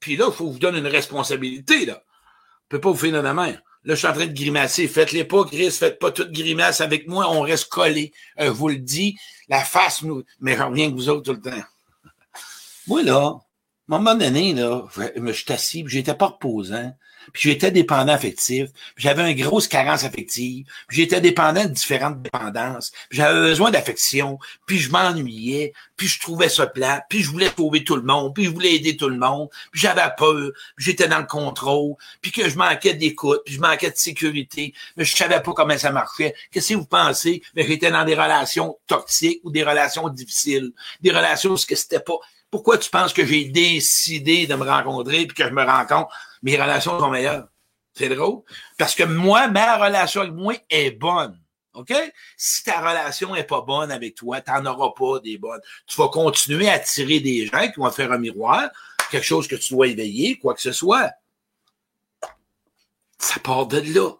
[0.00, 2.02] puis là, il faut vous donner une responsabilité, là.
[2.64, 3.52] On peut pas vous faire de la main.
[3.84, 4.86] Là, je suis en train de grimacer.
[4.88, 5.70] Faites-les pas, Chris.
[5.70, 7.30] Faites pas toute grimace avec moi.
[7.30, 8.12] On reste collés.
[8.38, 9.16] Euh, vous le dis.
[9.48, 11.64] La face nous, mais je reviens que vous autres tout le temps.
[12.86, 13.38] Moi, là,
[13.90, 16.94] à un moment donné, là, je suis assis, j'étais pas reposant
[17.32, 22.22] puis j'étais dépendant affectif, puis j'avais une grosse carence affective, puis j'étais dépendant de différentes
[22.22, 27.30] dépendances, puis j'avais besoin d'affection, puis je m'ennuyais, puis je trouvais ça plat, puis je
[27.30, 30.50] voulais sauver tout le monde, puis je voulais aider tout le monde, puis j'avais peur,
[30.76, 34.74] puis j'étais dans le contrôle, puis que je manquais d'écoute, puis je manquais de sécurité,
[34.96, 36.34] mais je savais pas comment ça marchait.
[36.50, 37.42] Qu'est-ce que vous pensez?
[37.54, 41.76] Mais j'étais dans des relations toxiques ou des relations difficiles, des relations où ce que
[41.76, 42.18] c'était pas
[42.50, 46.08] pourquoi tu penses que j'ai décidé de me rencontrer puis que je me rends compte
[46.42, 47.48] mes relations sont meilleures?
[47.94, 48.42] C'est drôle.
[48.78, 51.38] Parce que moi, ma relation avec moi est bonne.
[51.74, 51.92] OK?
[52.36, 55.60] Si ta relation est pas bonne avec toi, tu n'en auras pas des bonnes.
[55.86, 58.70] Tu vas continuer à attirer des gens qui vont faire un miroir,
[59.10, 61.10] quelque chose que tu dois éveiller, quoi que ce soit.
[63.18, 64.10] Ça part de là.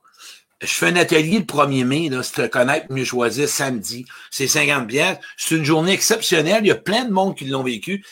[0.63, 4.05] Je fais un atelier le 1er mai, là, te connaître, mieux choisir samedi.
[4.31, 5.19] C'est 50 bières.
[5.39, 6.65] C'est une journée exceptionnelle.
[6.65, 8.05] Il y a plein de monde qui l'ont vécu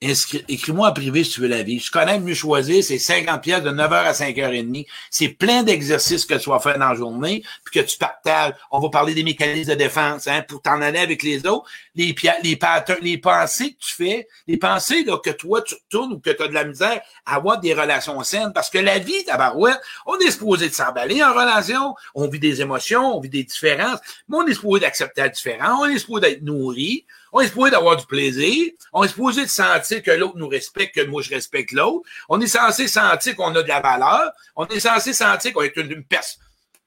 [0.00, 1.78] écris-moi en privé si tu veux la vie.
[1.78, 4.86] Je connais mieux choisir, c'est 50 pièces de 9h à 5h30.
[5.10, 8.54] C'est plein d'exercices que tu vas faire dans la journée, puis que tu partages.
[8.70, 11.68] On va parler des mécanismes de défense, hein, pour t'en aller avec les autres.
[11.94, 12.58] Les, les,
[13.02, 16.42] les pensées que tu fais, les pensées là, que toi, tu retournes ou que tu
[16.42, 18.52] as de la misère à avoir des relations saines.
[18.54, 22.60] Parce que la vie, tabarouette, on est supposé de s'emballer en relation, on vit des
[22.60, 26.20] émotions, on vit des différences, mais on est supposé d'accepter la différence, on est supposé
[26.20, 28.70] d'être nourri, on est supposé d'avoir du plaisir.
[28.92, 32.08] On est supposé de sentir que l'autre nous respecte, que moi je respecte l'autre.
[32.28, 34.30] On est censé sentir qu'on a de la valeur.
[34.54, 36.44] On est censé sentir qu'on est une, personne.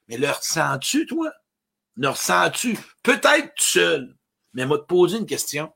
[0.07, 1.33] Mais le ressens-tu, toi?
[1.97, 2.77] Le ressens-tu?
[3.03, 4.15] Peut-être seul.
[4.53, 5.69] Mais moi, te poser une question.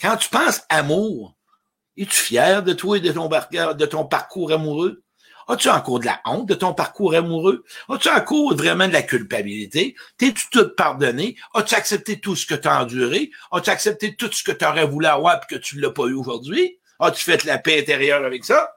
[0.00, 1.36] Quand tu penses amour,
[1.98, 5.04] es-tu fier de toi et de ton parcours amoureux?
[5.48, 7.64] As-tu encore de la honte de ton parcours amoureux?
[7.88, 9.94] As-tu encore vraiment de la culpabilité?
[10.18, 11.36] T'es-tu tout pardonné?
[11.54, 13.30] As-tu accepté tout ce que tu as enduré?
[13.52, 16.06] As-tu accepté tout ce que tu aurais voulu avoir et que tu ne l'as pas
[16.06, 16.78] eu aujourd'hui?
[16.98, 18.72] As-tu fait la paix intérieure avec ça?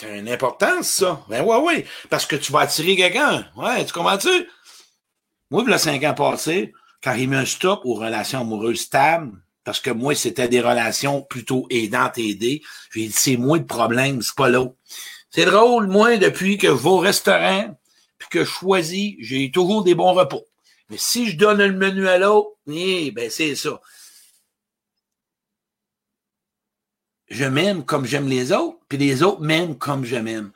[0.00, 1.24] C'est une importance, ça.
[1.28, 1.84] Ben ouais, oui.
[2.10, 3.50] Parce que tu vas attirer quelqu'un.
[3.56, 4.48] Ouais, tu comprends-tu?
[5.50, 9.32] Moi, il a cinq ans passés, quand il met un stop aux relations amoureuses stables,
[9.66, 12.62] parce que moi, c'était des relations plutôt aidantes aidées.
[12.94, 14.76] J'ai dit, c'est moi le problème, c'est pas l'autre.
[15.28, 17.76] C'est drôle, moi, depuis que je vais au restaurant,
[18.16, 20.46] puis que je choisis, j'ai toujours des bons repos.
[20.88, 23.80] Mais si je donne le menu à l'autre, eh, ben c'est ça.
[27.28, 30.52] Je m'aime comme j'aime les autres, puis les autres m'aiment comme je m'aime.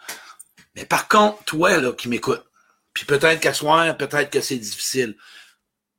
[0.77, 2.45] Mais par contre, toi, là, qui m'écoutes,
[2.93, 5.17] puis peut-être qu'à soir, peut-être que c'est difficile.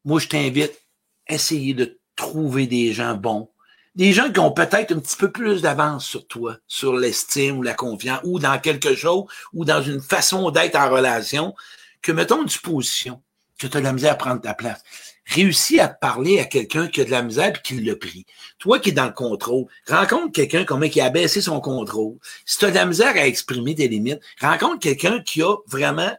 [0.05, 0.81] Moi, je t'invite
[1.27, 3.49] essayer de trouver des gens bons,
[3.95, 7.63] des gens qui ont peut-être un petit peu plus d'avance sur toi, sur l'estime ou
[7.63, 11.53] la confiance, ou dans quelque chose, ou dans une façon d'être en relation,
[12.01, 13.21] que mettons une supposition,
[13.59, 14.81] que tu as de la misère à prendre ta place.
[15.25, 18.25] Réussis à parler à quelqu'un qui a de la misère et qui l'a pris.
[18.59, 22.15] Toi qui es dans le contrôle, rencontre quelqu'un qui a baissé son contrôle.
[22.45, 26.11] Si tu as de la misère à exprimer tes limites, rencontre quelqu'un qui a vraiment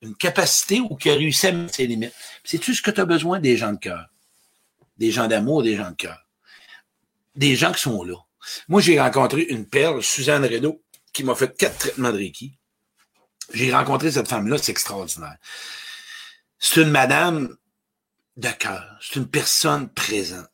[0.00, 2.14] une capacité ou qui a réussi à mettre ses limites.
[2.42, 4.11] C'est tout ce que tu as besoin des gens de cœur
[4.96, 6.26] des gens d'amour, des gens de cœur.
[7.34, 8.16] Des gens qui sont là.
[8.68, 12.58] Moi, j'ai rencontré une perle, Suzanne Renaud, qui m'a fait quatre traitements de Reiki.
[13.52, 15.36] J'ai rencontré cette femme-là, c'est extraordinaire.
[16.58, 17.56] C'est une madame
[18.36, 18.98] de cœur.
[19.00, 20.48] C'est une personne présente.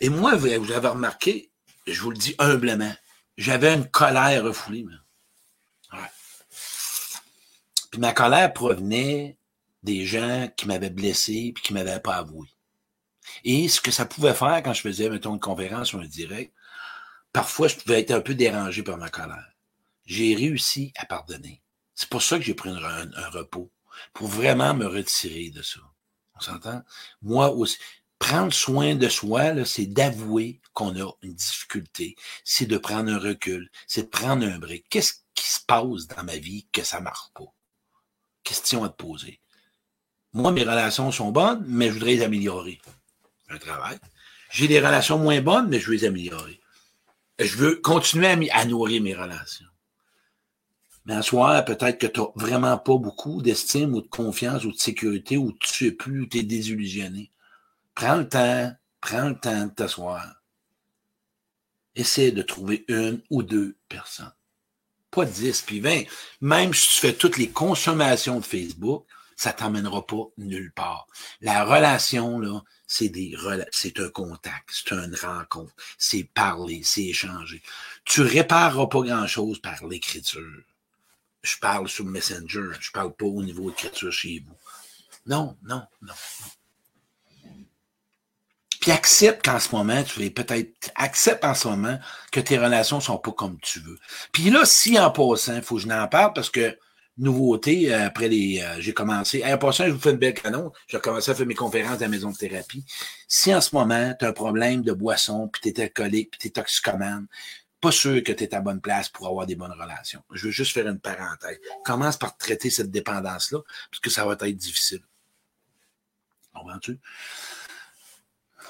[0.00, 1.50] Et moi, vous avez remarqué,
[1.86, 2.94] je vous le dis humblement,
[3.38, 4.84] j'avais une colère refoulée.
[5.92, 5.98] Ouais.
[7.90, 9.38] Puis ma colère provenait
[9.82, 12.48] des gens qui m'avaient blessé puis qui m'avaient pas avoué.
[13.44, 16.52] Et ce que ça pouvait faire quand je faisais, mettons, une conférence ou un direct,
[17.32, 19.52] parfois, je pouvais être un peu dérangé par ma colère.
[20.06, 21.62] J'ai réussi à pardonner.
[21.94, 23.70] C'est pour ça que j'ai pris un, repos,
[24.12, 25.80] pour vraiment me retirer de ça.
[26.36, 26.82] On s'entend?
[27.22, 27.78] Moi aussi.
[28.18, 33.70] prendre soin de soi, c'est d'avouer qu'on a une difficulté, c'est de prendre un recul,
[33.86, 34.86] c'est de prendre un break.
[34.90, 37.52] Qu'est-ce qui se passe dans ma vie que ça marche pas?
[38.44, 39.40] Question à te poser.
[40.32, 42.80] Moi, mes relations sont bonnes, mais je voudrais les améliorer.
[43.48, 43.98] Un travail.
[44.50, 46.60] J'ai des relations moins bonnes, mais je veux les améliorer.
[47.38, 49.66] Je veux continuer à, nourrir mes relations.
[51.04, 54.72] Mais en soi, peut-être que tu n'as vraiment pas beaucoup d'estime ou de confiance ou
[54.72, 57.30] de sécurité ou tu sais plus ou tu es désillusionné.
[57.94, 60.42] Prends le temps, prends le temps de t'asseoir.
[61.94, 64.32] Essaie de trouver une ou deux personnes.
[65.10, 66.02] Pas dix puis vingt.
[66.40, 69.06] Même si tu fais toutes les consommations de Facebook,
[69.36, 71.06] ça t'emmènera pas nulle part.
[71.40, 73.36] La relation, là, c'est des
[73.70, 77.62] c'est un contact, c'est une rencontre, c'est parler, c'est échanger.
[78.04, 80.62] Tu répareras pas grand-chose par l'écriture.
[81.42, 84.56] Je parle sur Messenger, je parle pas au niveau d'écriture chez vous.
[85.26, 86.14] Non, non, non.
[88.80, 91.98] Puis accepte qu'en ce moment, tu es peut-être, accepte en ce moment
[92.30, 93.98] que tes relations sont pas comme tu veux.
[94.32, 96.78] Puis là, si en passant, il faut que je n'en parle parce que
[97.16, 98.60] nouveauté, euh, après les.
[98.60, 99.42] Euh, j'ai commencé.
[99.44, 100.72] En passant, je vous fais une belle canon.
[100.86, 102.84] J'ai commencé à faire mes conférences à la maison de thérapie.
[103.28, 106.38] Si en ce moment, tu as un problème de boisson, puis tu es alcoolique, puis
[106.38, 107.26] tu es toxicomane,
[107.80, 110.22] pas sûr que tu es à bonne place pour avoir des bonnes relations.
[110.32, 111.58] Je veux juste faire une parenthèse.
[111.84, 115.02] Commence par traiter cette dépendance-là, parce que ça va être difficile.
[116.54, 116.98] Comprends-tu?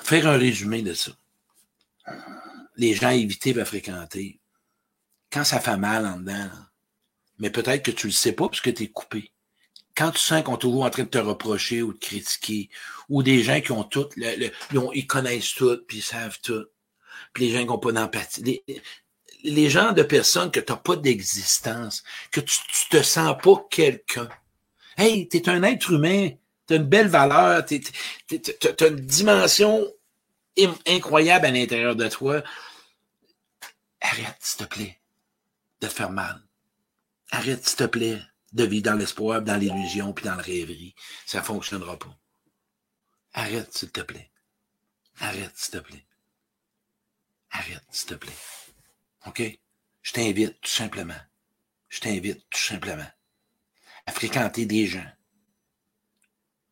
[0.02, 1.12] Faire un résumé de ça.
[2.76, 4.40] Les gens évités à fréquenter.
[5.32, 6.50] Quand ça fait mal en dedans,
[7.38, 9.32] mais peut-être que tu le sais pas parce que tu es coupé.
[9.94, 12.68] Quand tu sens qu'on est toujours en train de te reprocher ou de critiquer,
[13.08, 16.66] ou des gens qui ont tout, ils, connaissent tout, puis ils savent tout,
[17.32, 18.62] puis les gens qui n'ont pas d'empathie.
[19.42, 23.66] Les, gens de personnes que tu n'as pas d'existence, que tu, tu te sens pas
[23.70, 24.28] quelqu'un.
[24.98, 26.30] Hey, tu es un être humain,
[26.66, 27.80] tu as une belle valeur, tu
[28.28, 29.86] as une dimension
[30.86, 32.42] incroyable à l'intérieur de toi.
[34.00, 35.00] Arrête, s'il te plaît,
[35.80, 36.45] de te faire mal.
[37.30, 38.20] Arrête, s'il te plaît,
[38.52, 40.94] de vivre dans l'espoir, dans l'illusion, puis dans la rêverie.
[41.26, 42.16] Ça ne fonctionnera pas.
[43.32, 44.30] Arrête, s'il te plaît.
[45.18, 46.06] Arrête, s'il te plaît.
[47.50, 48.36] Arrête, s'il te plaît.
[49.26, 49.42] OK?
[50.02, 51.20] Je t'invite, tout simplement.
[51.88, 53.10] Je t'invite, tout simplement,
[54.06, 55.10] à fréquenter des gens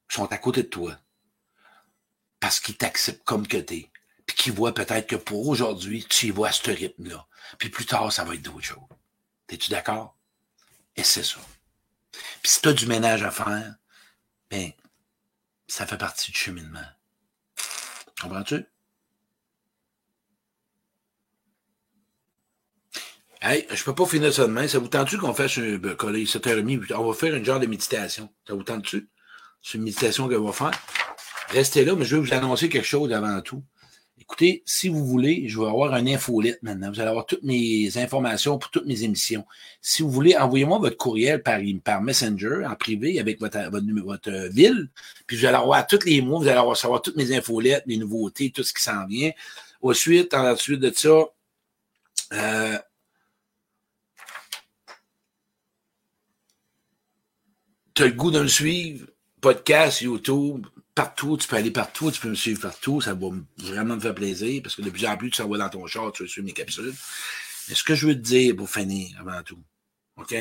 [0.08, 0.98] qui sont à côté de toi
[2.40, 3.90] parce qu'ils t'acceptent comme que t'es,
[4.26, 7.26] puis qu'ils voient peut-être que pour aujourd'hui, tu y vois à ce rythme-là.
[7.58, 8.88] Puis plus tard, ça va être d'autres choses.
[9.46, 10.16] T'es-tu d'accord?
[10.96, 11.40] Et c'est ça.
[12.12, 13.74] Puis si tu as du ménage à faire,
[14.50, 14.70] ben,
[15.66, 16.86] ça fait partie du cheminement.
[18.20, 18.64] Comprends-tu?
[23.42, 24.66] Hey, je peux pas finir ça demain.
[24.68, 26.94] Ça vous tente-tu qu'on fasse un ben, collègue 7h30?
[26.94, 28.32] On va faire une genre de méditation.
[28.46, 29.10] Ça vous tente-tu?
[29.60, 30.80] C'est une méditation qu'on va faire.
[31.48, 33.62] Restez là, mais je vais vous annoncer quelque chose avant tout.
[34.26, 36.90] Écoutez, si vous voulez, je vais avoir un infolette maintenant.
[36.90, 39.44] Vous allez avoir toutes mes informations pour toutes mes émissions.
[39.82, 44.48] Si vous voulez, envoyez-moi votre courriel par, par Messenger, en privé, avec votre, votre, votre
[44.48, 44.88] ville.
[45.26, 47.98] Puis vous allez avoir tous les mois, vous allez avoir savoir toutes mes infolettes, mes
[47.98, 49.30] nouveautés, tout ce qui s'en vient.
[49.82, 51.26] Ensuite, ensuite de ça,
[52.32, 52.78] euh,
[57.94, 59.06] tu as le goût de me suivre,
[59.42, 63.28] podcast, YouTube, partout, tu peux aller partout, tu peux me suivre partout, ça va
[63.58, 66.12] vraiment me faire plaisir, parce que de plus en plus, tu s'envoies dans ton char,
[66.12, 66.94] tu veux suivre mes capsules.
[67.68, 69.62] Mais ce que je veux te dire pour finir, avant tout,
[70.16, 70.34] OK?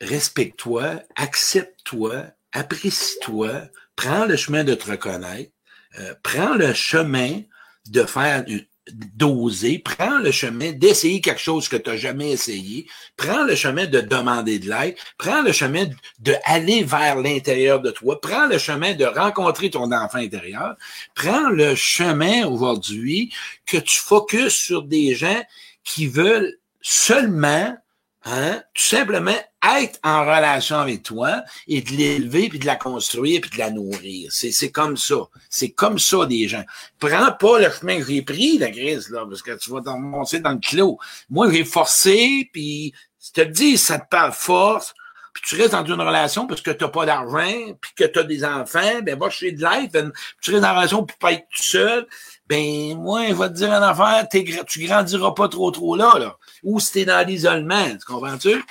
[0.00, 5.52] Respecte-toi, accepte-toi, apprécie-toi, prends le chemin de te reconnaître,
[5.98, 7.42] euh, prends le chemin
[7.86, 12.86] de faire une, d'oser, prends le chemin d'essayer quelque chose que tu n'as jamais essayé,
[13.16, 15.86] prends le chemin de demander de l'aide, prends le chemin
[16.18, 20.74] de aller vers l'intérieur de toi, prends le chemin de rencontrer ton enfant intérieur,
[21.14, 23.32] prends le chemin aujourd'hui
[23.66, 25.42] que tu focuses sur des gens
[25.84, 27.76] qui veulent seulement
[28.24, 28.62] Hein?
[28.72, 29.34] Tout simplement
[29.78, 33.70] être en relation avec toi et de l'élever, puis de la construire, puis de la
[33.70, 34.30] nourrir.
[34.30, 35.16] C'est, comme ça.
[35.50, 36.64] C'est comme ça des gens.
[37.00, 39.98] Prends pas le chemin que j'ai pris, la crise, là, parce que tu vas t'en
[39.98, 40.98] monter dans le clos.
[41.30, 42.92] Moi, j'ai forcé, puis
[43.24, 44.94] je te dis, ça te parle force,
[45.32, 48.18] puis tu restes dans une relation parce que tu n'as pas d'argent, puis que tu
[48.18, 51.18] as des enfants, ben va chez de l'aide, ben, tu restes dans une relation pour
[51.18, 52.06] pas être tout seul,
[52.46, 56.36] ben moi, je vais te dire une affaire, tu grandiras pas trop trop là, là
[56.62, 57.90] ou si t'es dans l'isolement.
[57.90, 58.64] Tu comprends-tu?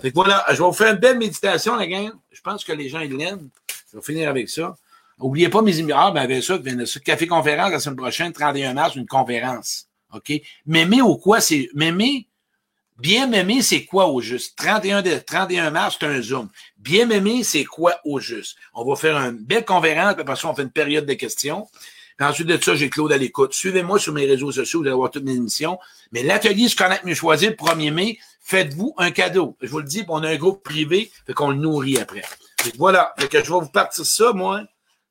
[0.00, 2.10] Fait que voilà, je vais vous faire une belle méditation, la gang.
[2.30, 3.48] Je pense que les gens, ils l'aiment.
[3.90, 4.76] Je vais finir avec ça.
[5.18, 5.98] N'oubliez pas mes émissions.
[5.98, 9.86] Ah, ben avec ça, ça, café conférence la semaine prochaine, 31 mars, une conférence.
[10.12, 10.32] OK?
[10.66, 11.40] M'aimer ou quoi?
[11.40, 12.26] C'est m'aimer
[12.98, 14.56] Bien m'aimer, c'est quoi au juste?
[14.56, 16.48] 31, de, 31 mars, c'est un Zoom.
[16.76, 18.56] Bien m'aimer, c'est quoi au juste?
[18.74, 21.68] On va faire une belle conférence, puis après ça, on fait une période de questions.
[22.16, 23.54] Puis ensuite de ça, j'ai Claude à l'écoute.
[23.54, 25.78] Suivez-moi sur mes réseaux sociaux, vous allez voir toutes mes émissions.
[26.12, 29.56] Mais l'atelier Se connaître mieux choisir, le 1er mai, faites-vous un cadeau.
[29.60, 32.22] Je vous le dis, on a un groupe privé, fait qu'on le nourrit après.
[32.76, 33.14] voilà.
[33.18, 34.62] Fait que je vais vous partir ça, moi.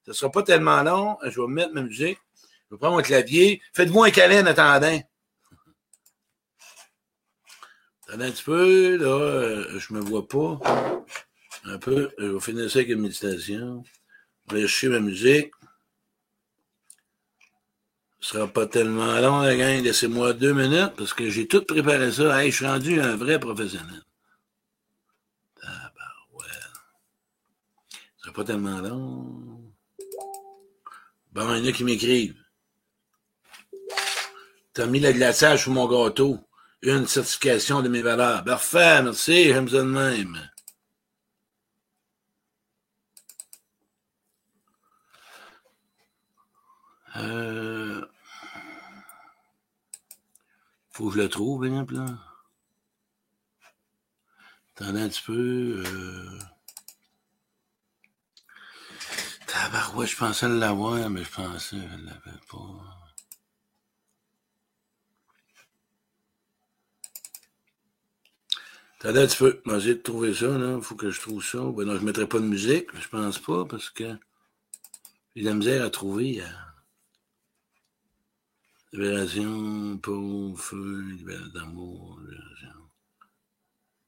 [0.05, 1.17] Ce sera pas tellement long.
[1.23, 2.17] Je vais mettre ma musique.
[2.69, 3.61] Je vais prendre mon clavier.
[3.73, 5.01] Faites-vous un câlin en attendant.
[8.07, 10.59] Attendez un petit peu, là, euh, je me vois pas.
[11.65, 12.11] Un peu.
[12.17, 13.83] Je vais finir ça avec une méditation.
[14.49, 15.51] Je vais chercher ma musique.
[18.21, 19.83] Ce sera pas tellement long, la gang.
[19.83, 22.41] Laissez-moi deux minutes parce que j'ai tout préparé ça.
[22.41, 24.03] Hey, je suis rendu un vrai professionnel.
[25.63, 26.03] Ah, bah
[26.33, 26.45] ouais.
[28.17, 29.73] Ce sera pas tellement long.
[31.33, 32.35] Bon, il y en a qui m'écrivent.
[34.73, 36.39] T'as mis le glaçage sur mon gâteau
[36.83, 38.43] une certification de mes valeurs.
[38.43, 40.49] Parfait, merci, j'aime ça de même.
[47.17, 48.00] Euh...
[51.01, 52.05] Faut je le trouve, bien là.
[54.75, 55.83] Attendez un petit peu.
[55.83, 56.39] Euh...
[60.05, 63.17] Je pensais l'avoir, mais je pensais que je l'avais pas.
[68.99, 69.59] T'as un petit peu.
[69.79, 70.79] J'ai de trouver ça, là.
[70.81, 71.57] Faut que je trouve ça.
[71.75, 72.89] Ben non, je mettrai pas de musique.
[72.93, 74.15] Je pense pas, parce que
[75.35, 76.43] j'ai de la misère à trouver.
[76.43, 76.70] Euh...
[78.93, 82.89] Libération, pauvre, feu, libération d'amour, libération.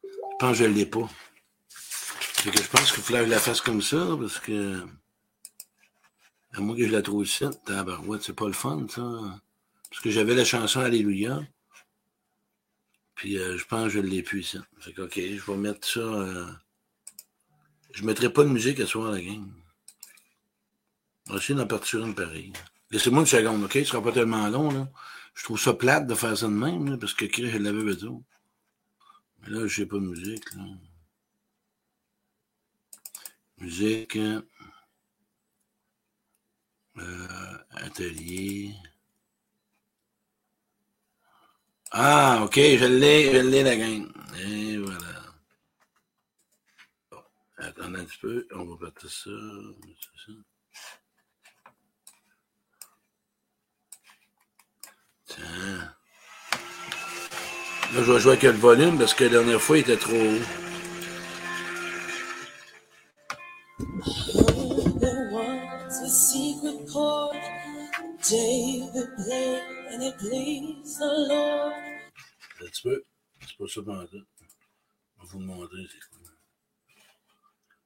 [0.04, 1.10] Je pense que je l'ai pas.
[2.44, 4.86] Que je pense qu'il faut que je la fasse comme ça, parce que.
[6.52, 9.02] À moins que je la trouve ici, tabarouette, c'est pas le fun, ça.
[9.90, 11.42] Parce que j'avais la chanson Alléluia.
[13.16, 14.60] Puis euh, je pense que je l'ai plus, ça.
[14.80, 16.02] Fait que, OK, je vais mettre ça.
[16.02, 16.52] Euh...
[17.94, 19.54] Je mettrai pas de musique à soir à la game.
[21.30, 22.52] On va essayer d'en partir une pareille.
[22.94, 23.74] Laissez-moi une seconde, OK?
[23.74, 24.88] Ce sera pas tellement long, là.
[25.34, 28.22] Je trouve ça plate de faire ça de même, là, parce que je l'avais besoin.
[29.42, 30.64] Mais là, je n'ai pas de musique, là.
[33.58, 34.16] Musique.
[36.98, 38.76] Euh, atelier.
[41.92, 44.08] Ah, OK, je l'ai, je l'ai la gang.
[44.40, 45.34] Et voilà.
[47.10, 47.24] Bon,
[47.58, 49.32] attendez un petit peu, on va partir ça.
[50.26, 50.32] ça.
[55.40, 55.94] Là,
[57.94, 60.40] je vais jouer avec le volume parce que la dernière fois, il était trop haut.
[72.60, 73.04] Un petit peu.
[73.42, 74.24] C'est pas ça pendant tout.
[75.18, 76.20] Je vais vous montrer c'est quoi.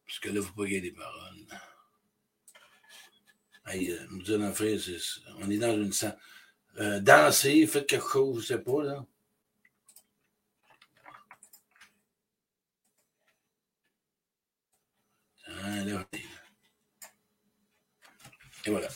[0.06, 1.48] Parce que là, vous pas des paroles.
[3.66, 4.80] Hey, euh, me dire l'enfer,
[5.40, 6.18] on est dans une salle.
[6.80, 9.06] Euh, danser, faites quelque chose, je sais pas, là.
[15.86, 16.06] Là,
[18.68, 18.88] et voilà.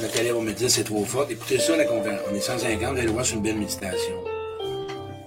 [0.00, 1.26] Nathalie va me dire c'est trop fort.
[1.30, 2.20] Écoutez ça, la conférence.
[2.30, 4.24] On est 150, vous allez voir, c'est une belle méditation.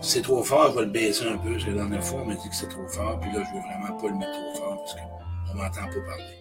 [0.01, 2.25] C'est trop fort, je vais le baisser un peu, parce que la dernière fois, on
[2.25, 4.55] m'a dit que c'est trop fort, puis là, je veux vraiment pas le mettre trop
[4.55, 6.37] fort, parce qu'on m'entend pas parler.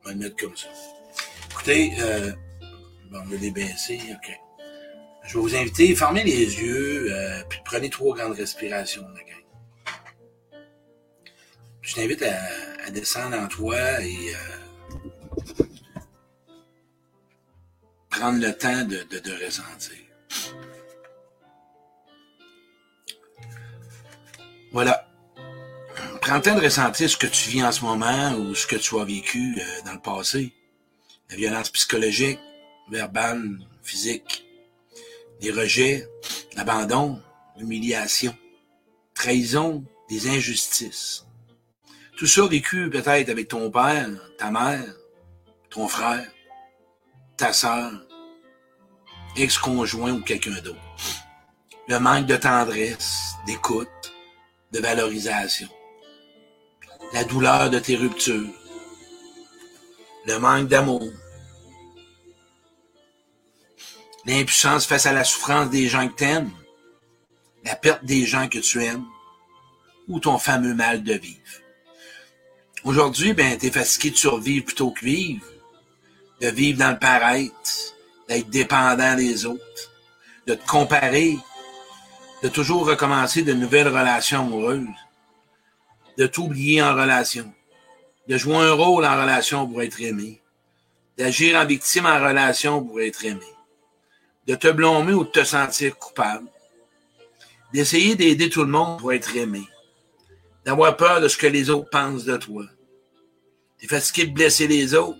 [0.00, 0.68] On va le mettre comme ça.
[1.64, 2.32] Écoutez, euh,
[3.08, 4.40] bon, on va les OK.
[5.24, 10.60] Je vais vous inviter, fermez les yeux, euh, puis prenez trois grandes respirations, gang.
[11.82, 15.38] Je t'invite à, descendre en toi et euh,
[18.10, 19.98] prendre le temps de, de, ressentir.
[24.72, 25.08] Voilà.
[26.20, 28.74] Prends le temps de ressentir ce que tu vis en ce moment ou ce que
[28.74, 30.52] tu as vécu euh, dans le passé.
[31.32, 32.38] La violence psychologique,
[32.90, 34.44] verbale, physique,
[35.40, 36.06] les rejets,
[36.54, 37.22] l'abandon,
[37.56, 38.36] l'humiliation,
[39.14, 41.24] trahison, des injustices.
[42.18, 44.84] Tout ça vécu peut-être avec ton père, ta mère,
[45.70, 46.30] ton frère,
[47.38, 47.90] ta sœur,
[49.34, 50.76] ex-conjoint ou quelqu'un d'autre.
[51.88, 54.12] Le manque de tendresse, d'écoute,
[54.70, 55.68] de valorisation.
[57.14, 58.52] La douleur de tes ruptures.
[60.26, 61.10] Le manque d'amour.
[64.24, 66.50] L'impuissance face à la souffrance des gens que t'aimes.
[67.64, 69.04] La perte des gens que tu aimes.
[70.08, 71.38] Ou ton fameux mal de vivre.
[72.84, 75.44] Aujourd'hui, ben, t'es fatigué de survivre plutôt que vivre.
[76.40, 77.94] De vivre dans le paraître,
[78.28, 79.92] d'être dépendant des autres,
[80.46, 81.38] de te comparer,
[82.42, 84.86] de toujours recommencer de nouvelles relations amoureuses,
[86.18, 87.52] de t'oublier en relation,
[88.28, 90.40] de jouer un rôle en relation pour être aimé,
[91.16, 93.46] d'agir en victime en relation pour être aimé,
[94.46, 96.48] de te blâmer ou de te sentir coupable,
[97.72, 99.62] d'essayer d'aider tout le monde pour être aimé,
[100.64, 102.64] d'avoir peur de ce que les autres pensent de toi.
[103.78, 105.18] T'es fatigué de blesser les autres,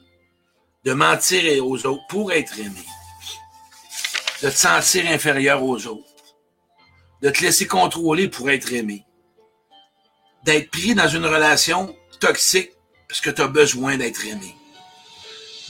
[0.85, 2.85] de mentir aux autres pour être aimé,
[4.43, 6.09] de te sentir inférieur aux autres,
[7.23, 9.05] de te laisser contrôler pour être aimé,
[10.45, 12.73] d'être pris dans une relation toxique
[13.09, 14.55] parce que tu as besoin d'être aimé,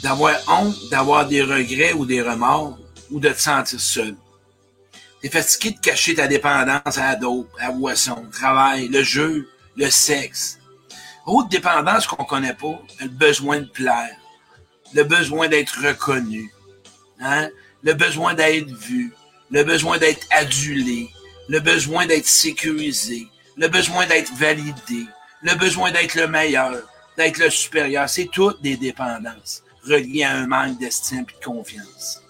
[0.03, 2.79] d'avoir honte, d'avoir des regrets ou des remords
[3.13, 4.17] ou de te sentir seul.
[5.21, 9.49] T'es fatigué de cacher ta dépendance à la dope, à la boisson, travail, le jeu,
[9.77, 10.59] le sexe.
[11.27, 14.17] Autre dépendance qu'on connaît pas, le besoin de plaire,
[14.95, 16.53] le besoin d'être reconnu,
[17.21, 17.49] hein?
[17.83, 19.15] le besoin d'être vu,
[19.51, 21.09] le besoin d'être adulé,
[21.49, 25.07] le besoin d'être sécurisé, le besoin d'être validé,
[25.43, 26.83] le besoin d'être le meilleur,
[27.17, 28.09] d'être le supérieur.
[28.09, 32.22] C'est toutes des dépendances reliées à un manque d'estime et de confiance.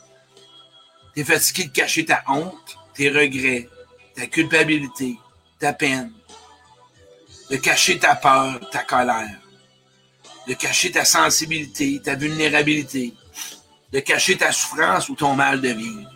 [1.14, 3.68] T'es fatigué de cacher ta honte, tes regrets,
[4.14, 5.18] ta culpabilité,
[5.58, 6.12] ta peine,
[7.50, 9.38] de cacher ta peur, ta colère,
[10.48, 13.12] de cacher ta sensibilité, ta vulnérabilité,
[13.92, 16.10] de cacher ta souffrance ou ton mal de vivre.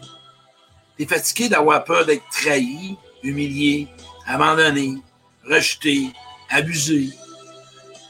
[0.97, 3.89] T'es fatigué d'avoir peur d'être trahi, humilié,
[4.27, 4.97] abandonné,
[5.45, 6.11] rejeté,
[6.49, 7.11] abusé,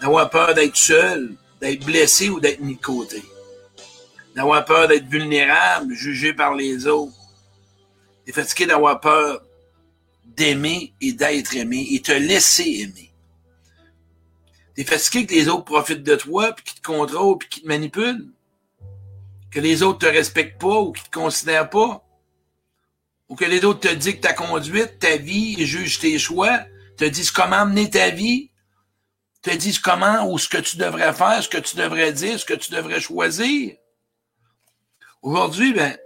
[0.00, 3.24] d'avoir peur d'être seul, d'être blessé ou d'être mis de côté,
[4.36, 7.16] d'avoir peur d'être vulnérable, jugé par les autres.
[8.26, 9.42] T'es fatigué d'avoir peur
[10.24, 13.10] d'aimer et d'être aimé et te laisser aimer.
[14.74, 17.68] T'es fatigué que les autres profitent de toi, puis qu'ils te contrôlent, puis qu'ils te
[17.68, 18.28] manipulent.
[19.50, 22.04] Que les autres te respectent pas ou qu'ils te considèrent pas.
[23.30, 26.60] Ou que les autres te disent que ta conduite, ta vie, jugent tes choix,
[26.98, 28.50] te disent comment mener ta vie,
[29.40, 32.44] te disent comment ou ce que tu devrais faire, ce que tu devrais dire, ce
[32.44, 33.76] que tu devrais choisir.
[35.26, 35.98] Aujourd'hui, ben,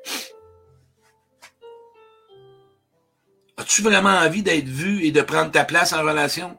[3.58, 6.58] as-tu vraiment envie d'être vu et de prendre ta place en relation?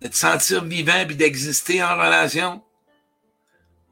[0.00, 2.62] de te sentir vivant puis d'exister en relation,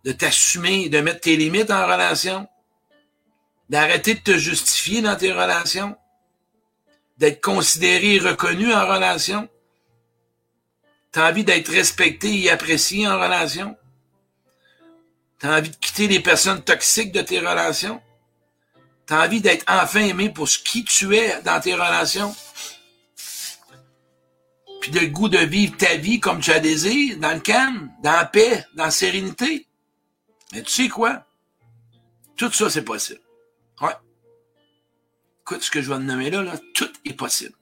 [0.04, 2.48] de t'assumer, de mettre tes limites en relation,
[3.68, 5.96] d'arrêter de te justifier dans tes relations,
[7.18, 9.46] d'être considéré et reconnu en relation?
[11.12, 13.76] T'as envie d'être respecté et apprécié en relation?
[15.38, 18.00] T'as envie de quitter les personnes toxiques de tes relations?
[19.06, 22.34] T'as envie d'être enfin aimé pour ce qui tu es dans tes relations?
[24.80, 28.12] Puis le goût de vivre ta vie comme tu as désir, dans le calme, dans
[28.12, 29.66] la paix, dans la sérénité?
[30.52, 31.26] Mais tu sais quoi?
[32.36, 33.20] Tout ça, c'est possible.
[33.80, 33.94] Ouais.
[35.42, 37.54] Écoute ce que je vais te nommer là, là, tout est possible.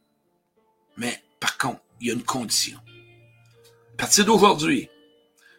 [0.97, 2.79] Mais, par contre, il y a une condition.
[3.95, 4.89] À partir d'aujourd'hui,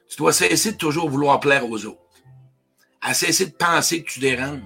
[0.10, 2.03] tu dois cesser de toujours vouloir plaire aux autres.
[3.04, 4.62] À cesser de penser que tu déranges.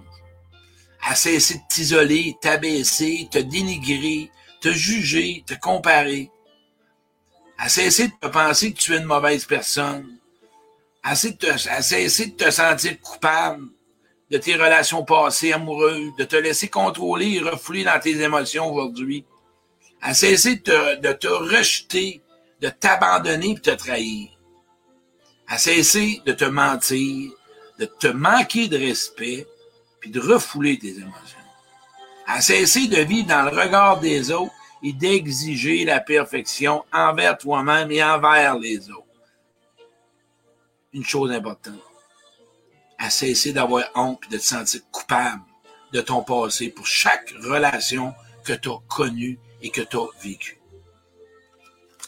[1.02, 4.32] À cesser de t'isoler, t'abaisser, te dénigrer,
[4.62, 6.30] te juger, te comparer.
[7.58, 10.20] À cesser de penser que tu es une mauvaise personne,
[11.04, 11.32] à cesser
[12.28, 13.68] de te, de te sentir coupable
[14.30, 19.26] de tes relations passées amoureuses, de te laisser contrôler et refouler dans tes émotions aujourd'hui,
[20.02, 22.22] à cesser de te, de te rejeter,
[22.62, 24.30] de t'abandonner et de te trahir,
[25.48, 27.32] à cesser de te mentir,
[27.80, 29.48] de te manquer de respect,
[30.00, 31.38] puis de refouler tes émotions,
[32.26, 34.54] à cesser de vivre dans le regard des autres
[34.84, 39.04] et d'exiger la perfection envers toi-même et envers les autres.
[40.94, 41.76] Une chose importante,
[42.98, 45.42] à cesser d'avoir honte et de te sentir coupable
[45.94, 48.14] de ton passé pour chaque relation
[48.44, 50.60] que tu as connue et que tu as vécue.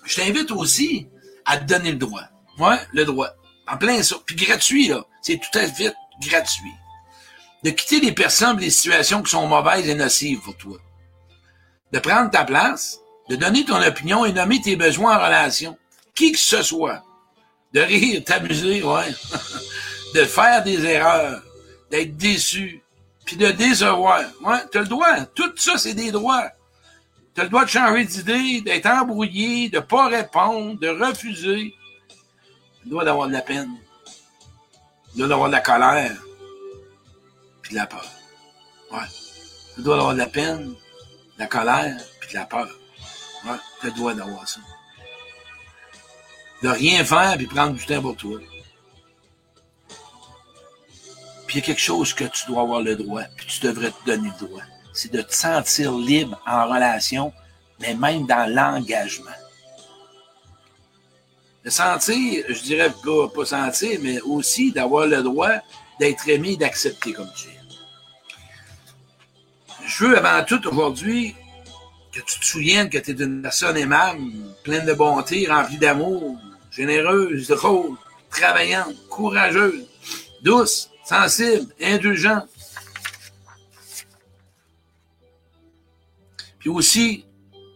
[0.05, 1.07] Je t'invite aussi
[1.45, 2.23] à te donner le droit.
[2.57, 3.29] Ouais, le droit.
[3.67, 4.17] En plein ça.
[4.25, 5.05] Puis gratuit, là.
[5.21, 6.73] C'est tout à fait gratuit.
[7.63, 10.79] De quitter les personnes et les situations qui sont mauvaises et nocives pour toi
[11.91, 12.99] de prendre ta place,
[13.29, 15.77] de donner ton opinion et nommer tes besoins en relation.
[16.15, 17.03] Qui que ce soit.
[17.73, 19.13] De rire, t'amuser, ouais.
[20.15, 21.41] de faire des erreurs,
[21.91, 22.81] d'être déçu,
[23.25, 24.21] puis de décevoir.
[24.43, 25.25] Ouais, t'as le droit.
[25.35, 26.49] Tout ça, c'est des droits.
[27.35, 31.73] T'as le droit de changer d'idée, d'être embrouillé, de pas répondre, de refuser.
[32.83, 33.69] Le droit d'avoir de la peine.
[35.15, 36.17] T'as le droit d'avoir de la colère.
[37.61, 38.05] Puis de la peur.
[38.91, 38.97] Ouais.
[38.99, 40.75] T'as le droit d'avoir de la peine,
[41.37, 42.69] la colère puis la peur.
[43.45, 44.59] Ouais, tu droit d'avoir ça.
[46.61, 48.39] De rien faire puis prendre du temps pour toi.
[51.47, 53.91] Puis il y a quelque chose que tu dois avoir le droit, puis tu devrais
[53.91, 54.61] te donner le droit.
[54.93, 57.33] C'est de te sentir libre en relation,
[57.79, 59.31] mais même dans l'engagement.
[61.69, 62.91] Sentir, je dirais
[63.33, 65.51] pas, sentir, mais aussi d'avoir le droit
[65.99, 67.59] d'être aimé d'accepter comme tu es.
[69.85, 71.35] Je veux avant tout aujourd'hui
[72.11, 74.21] que tu te souviennes que tu es une personne aimable,
[74.63, 76.37] pleine de bonté, remplie d'amour,
[76.71, 77.97] généreuse, drôle,
[78.29, 79.87] travaillante, courageuse,
[80.41, 82.47] douce, sensible, indulgente.
[86.59, 87.25] Puis aussi,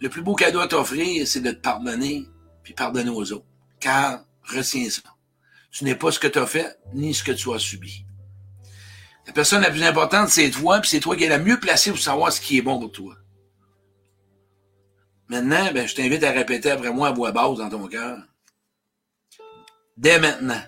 [0.02, 2.28] le plus beau cadeau à t'offrir, c'est de te pardonner,
[2.64, 3.46] puis pardonner aux autres.
[3.84, 5.02] Car, retiens ça.
[5.70, 8.06] Tu n'es pas ce que tu as fait, ni ce que tu as subi.
[9.28, 11.92] La personne la plus importante, c'est toi, puis c'est toi qui es la mieux placée
[11.92, 13.18] pour savoir ce qui est bon pour toi.
[15.28, 18.20] Maintenant, ben, je t'invite à répéter après moi à voix basse dans ton cœur.
[19.98, 20.64] Dès maintenant,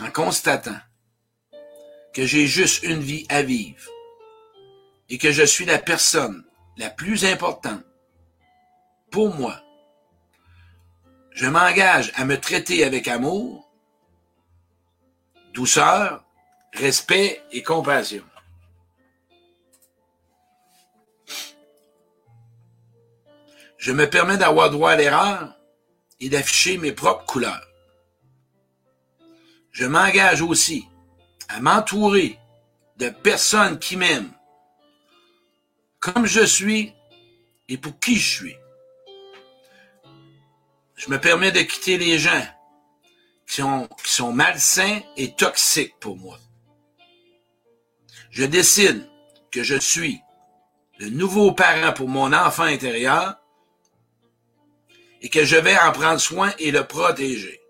[0.00, 0.78] en constatant
[2.14, 3.90] que j'ai juste une vie à vivre
[5.08, 6.44] et que je suis la personne
[6.76, 7.82] la plus importante
[9.10, 9.60] pour moi,
[11.38, 13.70] je m'engage à me traiter avec amour,
[15.54, 16.24] douceur,
[16.72, 18.24] respect et compassion.
[23.76, 25.54] Je me permets d'avoir droit à l'erreur
[26.18, 27.68] et d'afficher mes propres couleurs.
[29.70, 30.88] Je m'engage aussi
[31.48, 32.36] à m'entourer
[32.96, 34.32] de personnes qui m'aiment
[36.00, 36.92] comme je suis
[37.68, 38.57] et pour qui je suis.
[40.98, 42.44] Je me permets de quitter les gens
[43.46, 43.62] qui
[44.04, 46.38] sont, malsains et toxiques pour moi.
[48.30, 49.08] Je décide
[49.52, 50.20] que je suis
[50.98, 53.36] le nouveau parent pour mon enfant intérieur
[55.22, 57.60] et que je vais en prendre soin et le protéger.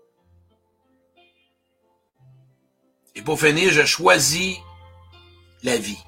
[3.13, 4.57] Et pour finir, je choisis
[5.61, 6.03] la vie.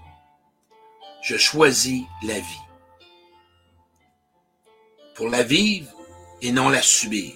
[1.21, 2.65] Je choisis la vie.
[5.13, 6.00] Pour la vivre
[6.41, 7.33] et non la subir.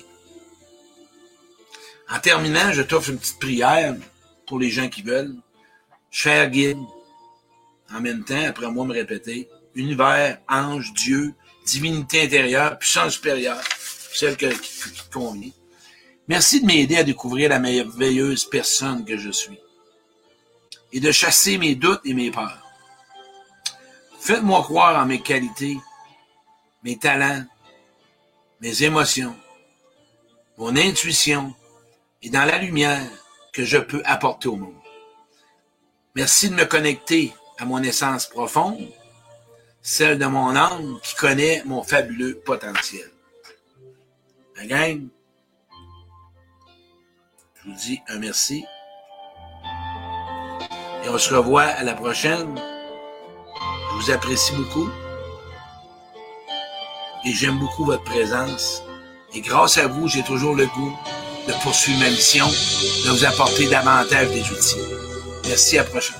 [2.09, 3.95] En terminant, je t'offre une petite prière
[4.47, 5.35] pour les gens qui veulent.
[6.11, 6.79] Cher guide,
[7.93, 11.33] en même temps, après moi me répéter, univers, ange, Dieu,
[11.65, 13.61] divinité intérieure, puissance supérieure,
[14.13, 15.51] celle qui, qui convient.
[16.27, 19.59] Merci de m'aider à découvrir la merveilleuse personne que je suis
[20.91, 22.65] et de chasser mes doutes et mes peurs.
[24.19, 25.77] Faites-moi croire en mes qualités,
[26.83, 27.43] mes talents,
[28.61, 29.35] mes émotions,
[30.57, 31.53] mon intuition
[32.21, 33.07] et dans la lumière
[33.53, 34.75] que je peux apporter au monde.
[36.15, 38.87] Merci de me connecter à mon essence profonde,
[39.81, 43.09] celle de mon âme qui connaît mon fabuleux potentiel.
[44.55, 45.07] La gang,
[47.55, 48.65] je vous dis un merci.
[51.03, 52.55] Et on se revoit à la prochaine.
[52.57, 54.89] Je vous apprécie beaucoup.
[57.25, 58.83] Et j'aime beaucoup votre présence.
[59.33, 60.95] Et grâce à vous, j'ai toujours le goût
[61.47, 64.75] de poursuivre ma mission, de vous apporter davantage des outils.
[65.47, 66.15] Merci, à la prochaine.